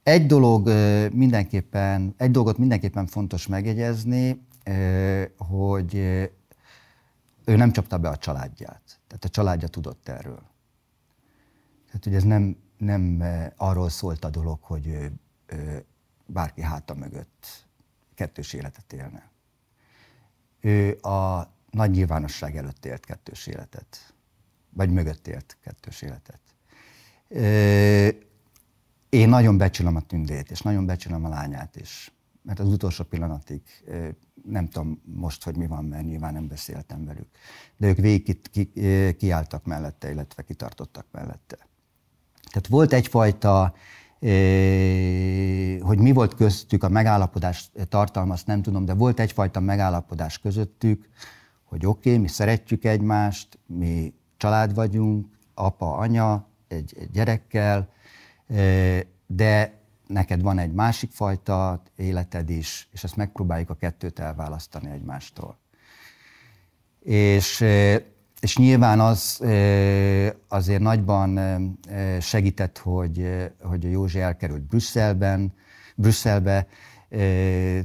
[0.04, 0.68] Egy dolog
[1.14, 4.46] mindenképpen, egy dolgot mindenképpen fontos megjegyezni,
[5.38, 5.96] hogy
[7.46, 9.00] ő nem csapta be a családját.
[9.08, 10.42] Tehát a családja tudott erről.
[11.86, 13.24] Tehát, hogy ez nem, nem
[13.56, 15.12] arról szólt a dolog, hogy ő,
[15.46, 15.86] ő
[16.26, 17.66] bárki háta mögött
[18.16, 19.30] kettős életet élne.
[20.60, 24.14] Ő a nagy nyilvánosság előtt élt kettős életet,
[24.70, 26.40] vagy mögött élt kettős életet.
[29.12, 33.62] Én nagyon becsülöm a tündét, és nagyon becsülöm a lányát is, mert az utolsó pillanatig
[34.44, 37.28] nem tudom most, hogy mi van, mert nyilván nem beszéltem velük,
[37.78, 38.72] de ők végig ki, ki,
[39.18, 41.58] kiálltak mellette, illetve kitartottak mellette.
[42.52, 43.74] Tehát volt egyfajta
[45.82, 51.10] hogy mi volt köztük, a megállapodás tartalma, azt nem tudom, de volt egyfajta megállapodás közöttük,
[51.64, 57.90] hogy oké, okay, mi szeretjük egymást, mi család vagyunk, apa, anya, egy, egy gyerekkel,
[59.28, 65.58] de neked van egy másik fajta életed is, és ezt megpróbáljuk a kettőt elválasztani egymástól.
[67.00, 67.66] És,
[68.40, 69.40] és nyilván az
[70.48, 71.40] azért nagyban
[72.20, 73.28] segített, hogy,
[73.62, 75.54] hogy a Józsi elkerült Brüsszelben,
[75.96, 76.68] Brüsszelbe,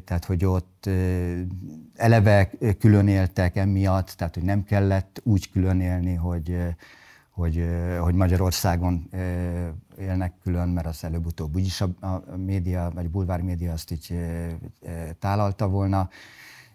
[0.05, 0.89] tehát hogy ott
[1.95, 6.57] eleve külön éltek emiatt, tehát hogy nem kellett úgy külön élni, hogy,
[7.37, 7.68] hogy,
[8.01, 9.09] hogy Magyarországon
[9.99, 14.14] élnek külön, mert az előbb-utóbb úgyis a, média, vagy a bulvár média azt így
[15.18, 16.09] tálalta volna.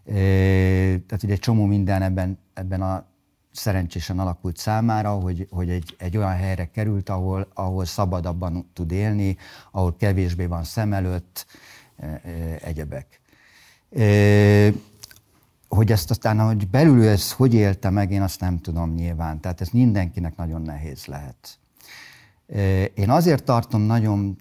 [0.03, 3.05] Tehát ugye egy csomó minden ebben, ebben a
[3.51, 9.37] szerencsésen alakult számára, hogy, hogy egy, egy olyan helyre került, ahol, ahol szabadabban tud élni,
[9.71, 11.45] ahol kevésbé van szem előtt,
[12.61, 13.21] egyebek.
[15.75, 19.39] Hogy ezt aztán, hogy belül ez hogy élte meg, én azt nem tudom nyilván.
[19.39, 21.59] Tehát ez mindenkinek nagyon nehéz lehet.
[22.93, 24.37] Én azért tartom nagyon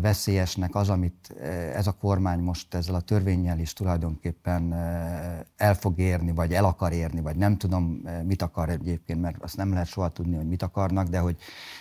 [0.00, 1.34] veszélyesnek az, amit
[1.74, 4.72] ez a kormány most ezzel a törvényel is tulajdonképpen
[5.56, 9.56] el fog érni, vagy el akar érni, vagy nem tudom, mit akar egyébként, mert azt
[9.56, 11.36] nem lehet soha tudni, hogy mit akarnak, de hogy,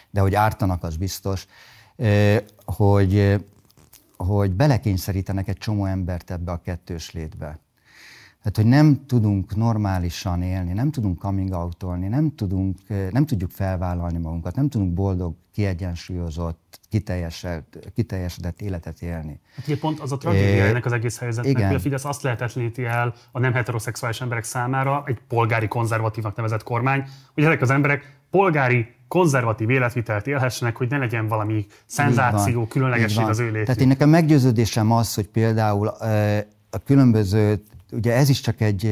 [0.10, 1.48] de hogy ártanak, az biztos,
[2.66, 3.46] hogy,
[4.18, 7.60] hogy belekényszerítenek egy csomó embert ebbe a kettős létbe.
[8.44, 12.78] Tehát, hogy nem tudunk normálisan élni, nem tudunk coming out nem, tudunk,
[13.12, 16.80] nem tudjuk felvállalni magunkat, nem tudunk boldog, kiegyensúlyozott,
[17.94, 19.40] kiteljesedett életet élni.
[19.56, 21.68] Hát ugye pont az a tragédia ennek az egész helyzetnek, Igen.
[21.68, 26.64] hogy a Fidesz azt lehetetleníti el a nem heteroszexuális emberek számára, egy polgári konzervatívnak nevezett
[26.64, 33.24] kormány, hogy ezek az emberek polgári konzervatív életvitelt élhessenek, hogy ne legyen valami szenzáció, különlegesség
[33.24, 33.66] az ő létük.
[33.66, 35.88] Tehát én nekem meggyőződésem az, hogy például
[36.70, 38.86] a különböző ugye ez is csak egy,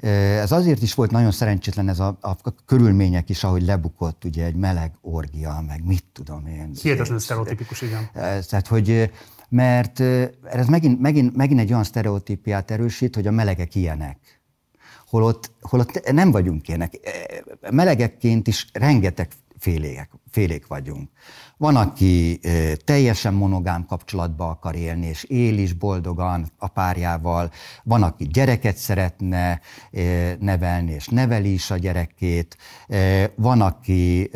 [0.00, 2.36] ez azért is volt nagyon szerencsétlen ez a, a
[2.66, 6.70] körülmények is, ahogy lebukott ugye egy meleg orgia, meg mit tudom én.
[6.82, 8.10] Hihetetlen sztereotipikus, igen.
[8.48, 9.10] Tehát, hogy
[9.48, 10.00] mert
[10.44, 14.40] ez megint, megint, megint egy olyan sztereotípiát erősít, hogy a melegek ilyenek.
[15.06, 16.98] Holott, holott nem vagyunk ilyenek.
[17.70, 21.10] Melegekként is rengeteg félék, félék vagyunk.
[21.62, 22.40] Van, aki
[22.84, 27.50] teljesen monogám kapcsolatba akar élni, és él is boldogan a párjával.
[27.82, 29.60] Van, aki gyereket szeretne
[30.38, 32.56] nevelni, és neveli is a gyerekét.
[33.36, 34.30] Van, aki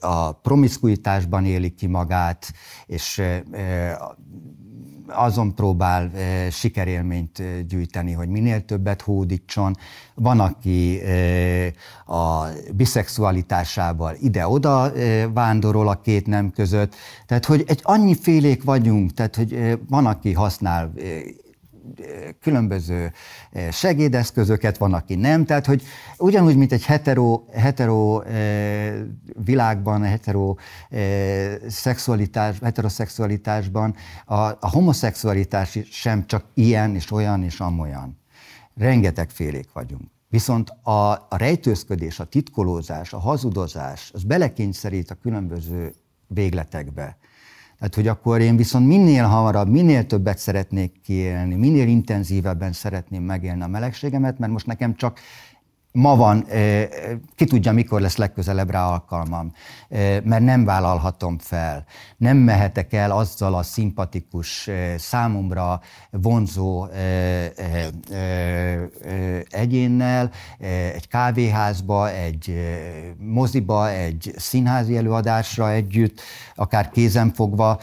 [0.00, 2.52] a promiszkuitásban éli ki magát,
[2.86, 3.22] és
[5.14, 6.10] azon próbál
[6.50, 9.76] sikerélményt gyűjteni, hogy minél többet hódítson.
[10.14, 11.00] Van, aki
[12.06, 14.92] a biszexualitásával ide-oda
[15.32, 16.94] vándorol a két nem között.
[17.26, 20.92] Tehát, hogy egy annyi félék vagyunk, tehát, hogy van, aki használ
[22.40, 23.12] különböző
[23.50, 25.44] eh, segédeszközöket, van, aki nem.
[25.44, 25.82] Tehát, hogy
[26.18, 28.94] ugyanúgy, mint egy hetero, hetero eh,
[29.44, 30.54] világban, hetero
[30.90, 38.18] eh, szexualitás, heteroszexualitásban a, a homoszexualitás sem csak ilyen és olyan és amolyan.
[38.74, 40.12] Rengeteg félék vagyunk.
[40.28, 45.94] Viszont a, a rejtőzködés, a titkolózás, a hazudozás, az belekényszerít a különböző
[46.26, 47.16] végletekbe.
[47.78, 53.62] Tehát, hogy akkor én viszont minél hamarabb, minél többet szeretnék kiélni, minél intenzívebben szeretném megélni
[53.62, 55.20] a melegségemet, mert most nekem csak
[55.96, 56.46] ma van,
[57.34, 59.52] ki tudja, mikor lesz legközelebb rá alkalmam,
[60.24, 61.84] mert nem vállalhatom fel.
[62.16, 65.80] Nem mehetek el azzal a szimpatikus, számomra
[66.10, 66.86] vonzó
[69.48, 70.30] egyénnel
[70.94, 72.54] egy kávéházba, egy
[73.18, 76.20] moziba, egy színházi előadásra együtt,
[76.54, 77.80] akár kézenfogva,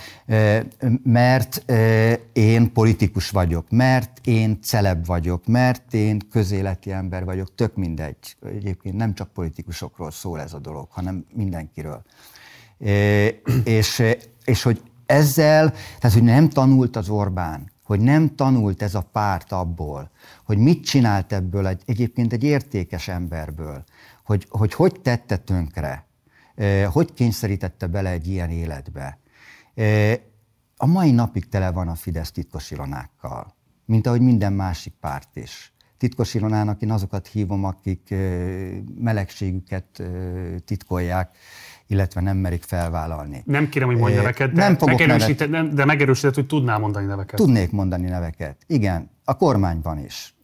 [1.04, 1.64] mert
[2.34, 8.56] én politikus vagyok, mert én celeb vagyok, mert én közéleti ember vagyok, tök minden mindegy.
[8.58, 12.04] Egyébként nem csak politikusokról szól ez a dolog, hanem mindenkiről.
[12.78, 14.04] É, és,
[14.46, 19.52] és hogy ezzel, tehát hogy nem tanult az Orbán, hogy nem tanult ez a párt
[19.52, 20.12] abból,
[20.46, 23.84] hogy mit csinált ebből egy, egyébként egy értékes emberből,
[24.24, 26.06] hogy, hogy hogy tette tönkre,
[26.92, 29.20] hogy kényszerítette bele egy ilyen életbe.
[30.78, 35.74] A mai napig tele van a Fidesz titkos ironákkal, mint ahogy minden másik párt is.
[36.02, 38.14] Titkos Ilonának én azokat hívom, akik
[39.00, 40.04] melegségüket
[40.66, 41.38] titkolják,
[41.88, 43.44] illetve nem merik felvállalni.
[43.46, 45.74] Nem kérem, hogy mondj neveket, de, nem fogok nevet...
[45.74, 47.36] de megerősíted, hogy tudnál mondani neveket.
[47.36, 49.10] Tudnék mondani neveket, igen.
[49.24, 50.36] A kormányban is.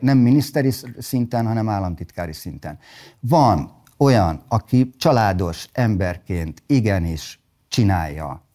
[0.00, 2.78] Nem miniszteri szinten, hanem államtitkári szinten.
[3.20, 8.46] Van olyan, aki családos emberként igenis csinálja.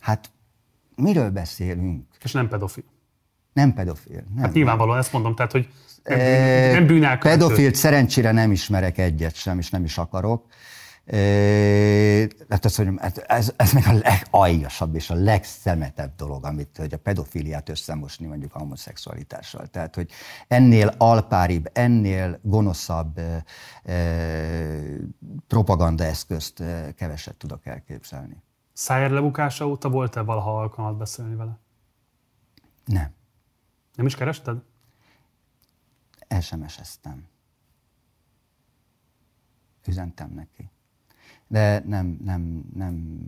[0.00, 0.30] Hát
[0.96, 2.06] miről beszélünk?
[2.22, 2.84] És nem pedofil.
[3.52, 4.24] Nem pedofil.
[4.34, 4.44] Nem.
[4.44, 5.68] Hát nyilvánvalóan ezt mondom, tehát hogy
[6.04, 6.18] nem,
[6.72, 7.38] nem bűnelkövető.
[7.38, 10.46] Pedofilt szerencsére nem ismerek egyet sem, és nem is akarok.
[12.48, 16.98] Hát azt mondjam, ez, ez meg a legaljasabb és a legszemetebb dolog, amit hogy a
[16.98, 19.66] pedofiliát összemosni mondjuk a homoszexualitással.
[19.66, 20.10] Tehát, hogy
[20.48, 23.44] ennél alpáribb, ennél gonoszabb e,
[23.92, 23.96] e,
[25.46, 26.62] propagandaeszközt
[26.96, 28.42] keveset tudok elképzelni.
[28.72, 31.58] Szájer lebukása óta volt-e valaha alkalmat beszélni vele?
[32.84, 33.14] Nem.
[33.94, 34.62] Nem is kerested?
[36.40, 37.24] SMS-eztem.
[39.86, 40.70] Üzentem neki
[41.52, 43.20] de nem, nem, nem,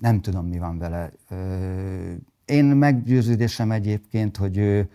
[0.00, 1.12] nem tudom, mi van vele.
[2.44, 4.90] Én meggyőződésem egyébként, hogy ő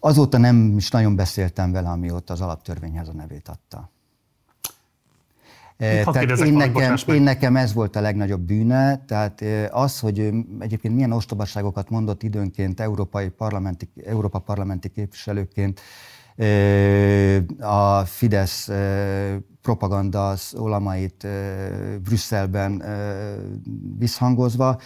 [0.00, 3.90] azóta nem is nagyon beszéltem vele, amióta az alaptörvényhez a nevét adta.
[5.82, 10.94] Tehát én nekem, én nekem ez volt a legnagyobb bűne, tehát az, hogy ő egyébként
[10.94, 15.80] milyen ostobaságokat mondott időnként európai parlamenti, Európa parlamenti képviselőként,
[17.60, 18.70] a Fidesz
[19.62, 21.26] propaganda szólamait
[22.02, 22.82] Brüsszelben
[23.98, 24.80] visszhangozva,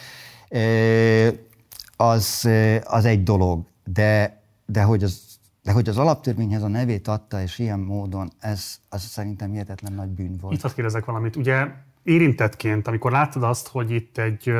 [1.97, 2.49] az,
[2.85, 5.36] az egy dolog, de, de hogy az
[5.67, 10.09] de hogy az alaptörvényhez a nevét adta, és ilyen módon, ez az szerintem hihetetlen nagy
[10.09, 10.55] bűn volt.
[10.55, 11.37] Itt hadd kérdezek valamit.
[11.37, 11.67] Ugye
[12.03, 14.53] érintettként, amikor láttad azt, hogy itt egy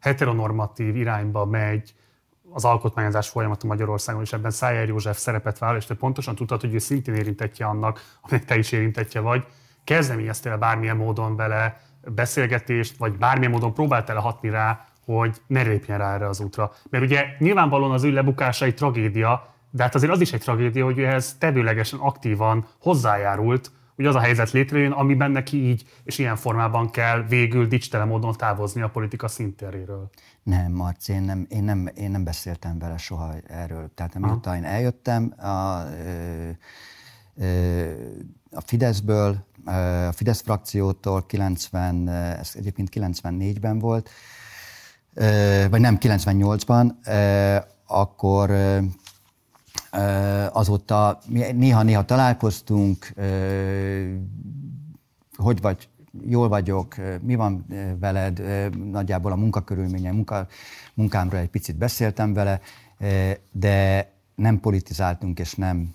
[0.00, 1.94] heteronormatív irányba megy
[2.52, 6.74] az alkotmányozás folyamata Magyarországon, és ebben Szájer József szerepet vállal, és te pontosan tudtad, hogy
[6.74, 9.46] ő szintén érintetje annak, aminek te is érintetje vagy.
[9.84, 11.80] Kezdeményeztél bármilyen módon vele
[12.14, 16.72] beszélgetést, vagy bármilyen módon próbáltál hatni rá, hogy ne lépjen rá erre az útra.
[16.90, 20.84] Mert ugye nyilvánvalóan az ő lebukása egy tragédia, de hát azért az is egy tragédia,
[20.84, 26.36] hogy ehhez tevőlegesen aktívan hozzájárult, hogy az a helyzet létrejön, amiben neki így és ilyen
[26.36, 30.10] formában kell végül dicstele módon távozni a politika szintéréről.
[30.42, 33.90] Nem, Marci, én nem, én, nem, én nem beszéltem vele soha erről.
[33.94, 35.78] Tehát amióta én eljöttem a,
[38.50, 39.46] a Fideszből,
[40.08, 44.10] a Fidesz frakciótól 90, ez egyébként 94-ben volt,
[45.70, 46.90] vagy nem 98-ban,
[47.86, 48.50] akkor
[50.52, 51.18] azóta
[51.54, 53.12] néha-néha találkoztunk,
[55.36, 55.88] hogy vagy,
[56.26, 57.66] jól vagyok, mi van
[58.00, 58.42] veled,
[58.90, 60.46] nagyjából a munkakörülménye, munka,
[60.94, 62.60] munkámról egy picit beszéltem vele,
[63.50, 65.92] de nem politizáltunk, és nem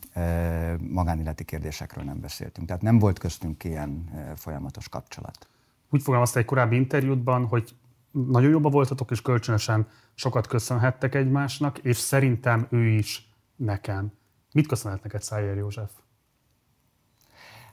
[0.89, 2.67] magánéleti kérdésekről nem beszéltünk.
[2.67, 5.47] Tehát nem volt köztünk ilyen folyamatos kapcsolat.
[5.89, 7.75] Úgy fogalmazta egy korábbi interjútban, hogy
[8.11, 13.28] nagyon jobban voltatok, és kölcsönösen sokat köszönhettek egymásnak, és szerintem ő is
[13.59, 14.11] nekem.
[14.51, 15.91] Mit köszönhet neked Szájer József?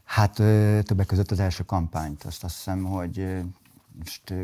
[0.05, 0.35] Hát
[0.85, 2.23] többek között az első kampányt.
[2.23, 3.45] Azt azt hiszem, hogy
[3.99, 4.35] most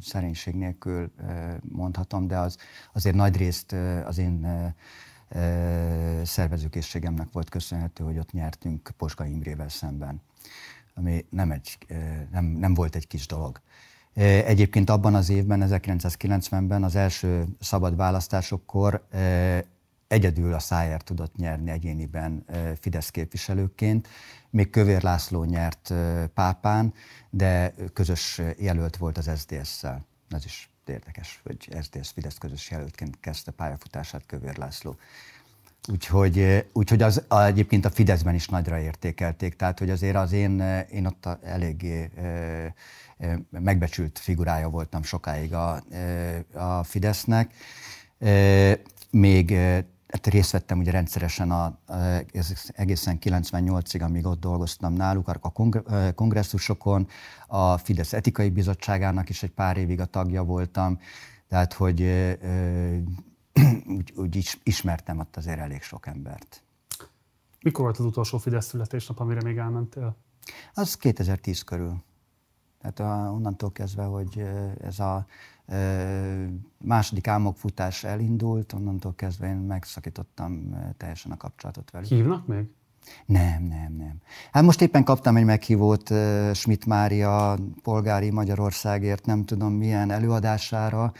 [0.00, 1.12] szerénység nélkül
[1.62, 2.58] mondhatom, de az
[2.92, 3.72] azért nagy részt
[4.04, 4.74] az én
[6.22, 10.22] szervezőkészségemnek volt köszönhető, hogy ott nyertünk Poska Imrével szemben,
[10.94, 11.78] ami nem, egy,
[12.30, 13.60] nem, nem volt egy kis dolog.
[14.44, 19.06] Egyébként abban az évben, 1990-ben az első szabad választásokkor
[20.08, 22.44] egyedül a Szájer tudott nyerni egyéniben
[22.80, 24.08] Fidesz képviselőként.
[24.50, 25.94] Még Kövér László nyert
[26.34, 26.94] Pápán,
[27.30, 30.06] de közös jelölt volt az SZDSZ-szel.
[30.28, 34.96] Ez is érdekes, hogy SZDSZ Fidesz közös jelöltként kezdte pályafutását Kövér László.
[35.88, 41.06] Úgyhogy, úgyhogy az, egyébként a Fideszben is nagyra értékelték, tehát hogy azért az én, én
[41.06, 42.10] ott eléggé
[43.50, 45.82] megbecsült figurája voltam sokáig a,
[46.52, 47.54] a Fidesznek.
[49.10, 49.58] Még
[50.14, 51.78] hát részt vettem ugye rendszeresen a,
[52.72, 55.52] egészen 98-ig, amíg ott dolgoztam náluk, a
[56.14, 57.08] kongresszusokon,
[57.46, 60.98] a Fidesz etikai bizottságának is egy pár évig a tagja voltam,
[61.48, 62.00] tehát hogy
[63.96, 66.62] úgy, úgy is, ismertem ott azért elég sok embert.
[67.60, 70.16] Mikor volt az utolsó Fidesz születésnap, amire még elmentél?
[70.74, 72.02] Az 2010 körül.
[72.80, 74.44] Tehát a, onnantól kezdve, hogy
[74.80, 75.26] ez a
[76.78, 82.08] második álmokfutás elindult, onnantól kezdve én megszakítottam teljesen a kapcsolatot velük.
[82.08, 82.64] Hívnak még?
[83.26, 84.20] Nem, nem, nem.
[84.52, 91.12] Hát most éppen kaptam egy meghívót uh, Schmidt Mária polgári Magyarországért, nem tudom milyen előadására,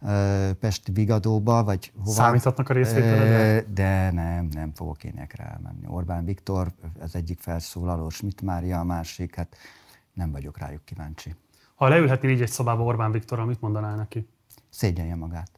[0.00, 2.10] uh, Pesti Vigadóba, vagy hova.
[2.10, 3.60] Számíthatnak a részvételedre?
[3.60, 5.86] Uh, de nem, nem fogok énekre elmenni.
[5.86, 9.56] Orbán Viktor, az egyik felszólaló, Schmidt Mária a másik, hát
[10.12, 11.34] nem vagyok rájuk kíváncsi.
[11.82, 14.28] Ha leülhetnél így egy szobába Orbán Viktorral, mit mondanál neki?
[14.68, 15.50] Szégyenje magát.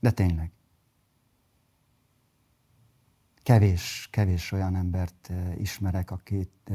[0.00, 0.52] De tényleg.
[3.42, 6.70] Kevés, kevés olyan embert ismerek, akit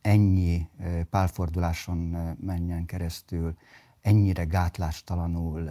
[0.00, 0.68] ennyi
[1.10, 3.54] pálforduláson menjen keresztül,
[4.00, 5.70] ennyire gátlástalanul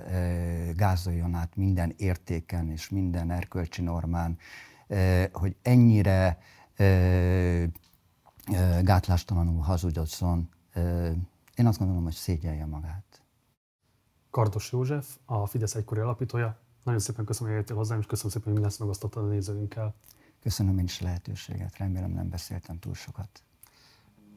[0.75, 4.37] gázoljon át minden értéken és minden erkölcsi normán,
[5.31, 6.37] hogy ennyire
[8.81, 10.49] gátlástalanul hazudozzon.
[11.55, 13.21] Én azt gondolom, hogy szégyelje magát.
[14.29, 16.59] Kardos József, a Fidesz egykori alapítója.
[16.83, 19.95] Nagyon szépen köszönöm, hogy jöttél hozzám, és köszönöm szépen, hogy mindezt megosztottad a nézőinkkel.
[20.39, 23.43] Köszönöm én is lehetőséget, remélem nem beszéltem túl sokat.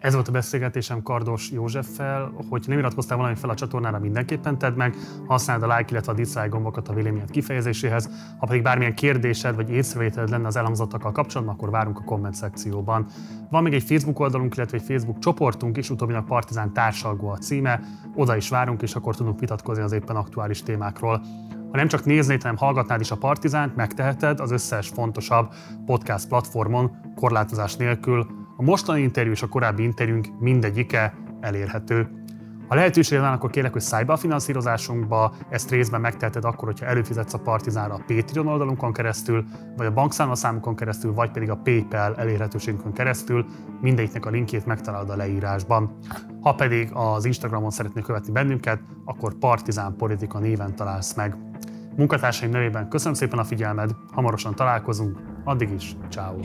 [0.01, 4.74] Ez volt a beszélgetésem Kardos Józseffel, hogy nem iratkoztál valami fel a csatornára, mindenképpen tedd
[4.74, 4.94] meg,
[5.26, 8.11] használd a like, illetve a dislike gombokat a véleményed kifejezéséhez.
[8.38, 13.07] Ha pedig bármilyen kérdésed vagy észrevételed lenne az elhangzottakkal kapcsolatban, akkor várunk a komment szekcióban.
[13.51, 17.80] Van még egy Facebook oldalunk, illetve egy Facebook csoportunk is, utóbbinak Partizán társalgó a címe.
[18.14, 21.22] Oda is várunk, és akkor tudunk vitatkozni az éppen aktuális témákról.
[21.70, 25.53] Ha nem csak néznéd, hanem hallgatnád is a Partizánt, megteheted az összes fontosabb
[25.86, 28.26] podcast platformon korlátozás nélkül,
[28.61, 32.09] a mostani interjú és a korábbi interjúnk mindegyike elérhető.
[32.69, 36.87] Ha lehetőség van, akkor kérlek, hogy szállj be a finanszírozásunkba, ezt részben megteheted akkor, hogyha
[36.87, 39.45] előfizetsz a Partizánra a Patreon oldalunkon keresztül,
[39.77, 43.47] vagy a bankszámlaszámukon keresztül, vagy pedig a PayPal elérhetőségünkön keresztül.
[43.81, 45.97] Mindegyiknek a linkjét megtalálod a leírásban.
[46.41, 51.37] Ha pedig az Instagramon szeretnél követni bennünket, akkor Partizán Politika néven találsz meg.
[51.97, 56.39] Munkatársaim nevében köszönöm szépen a figyelmed, hamarosan találkozunk, addig is, ciao.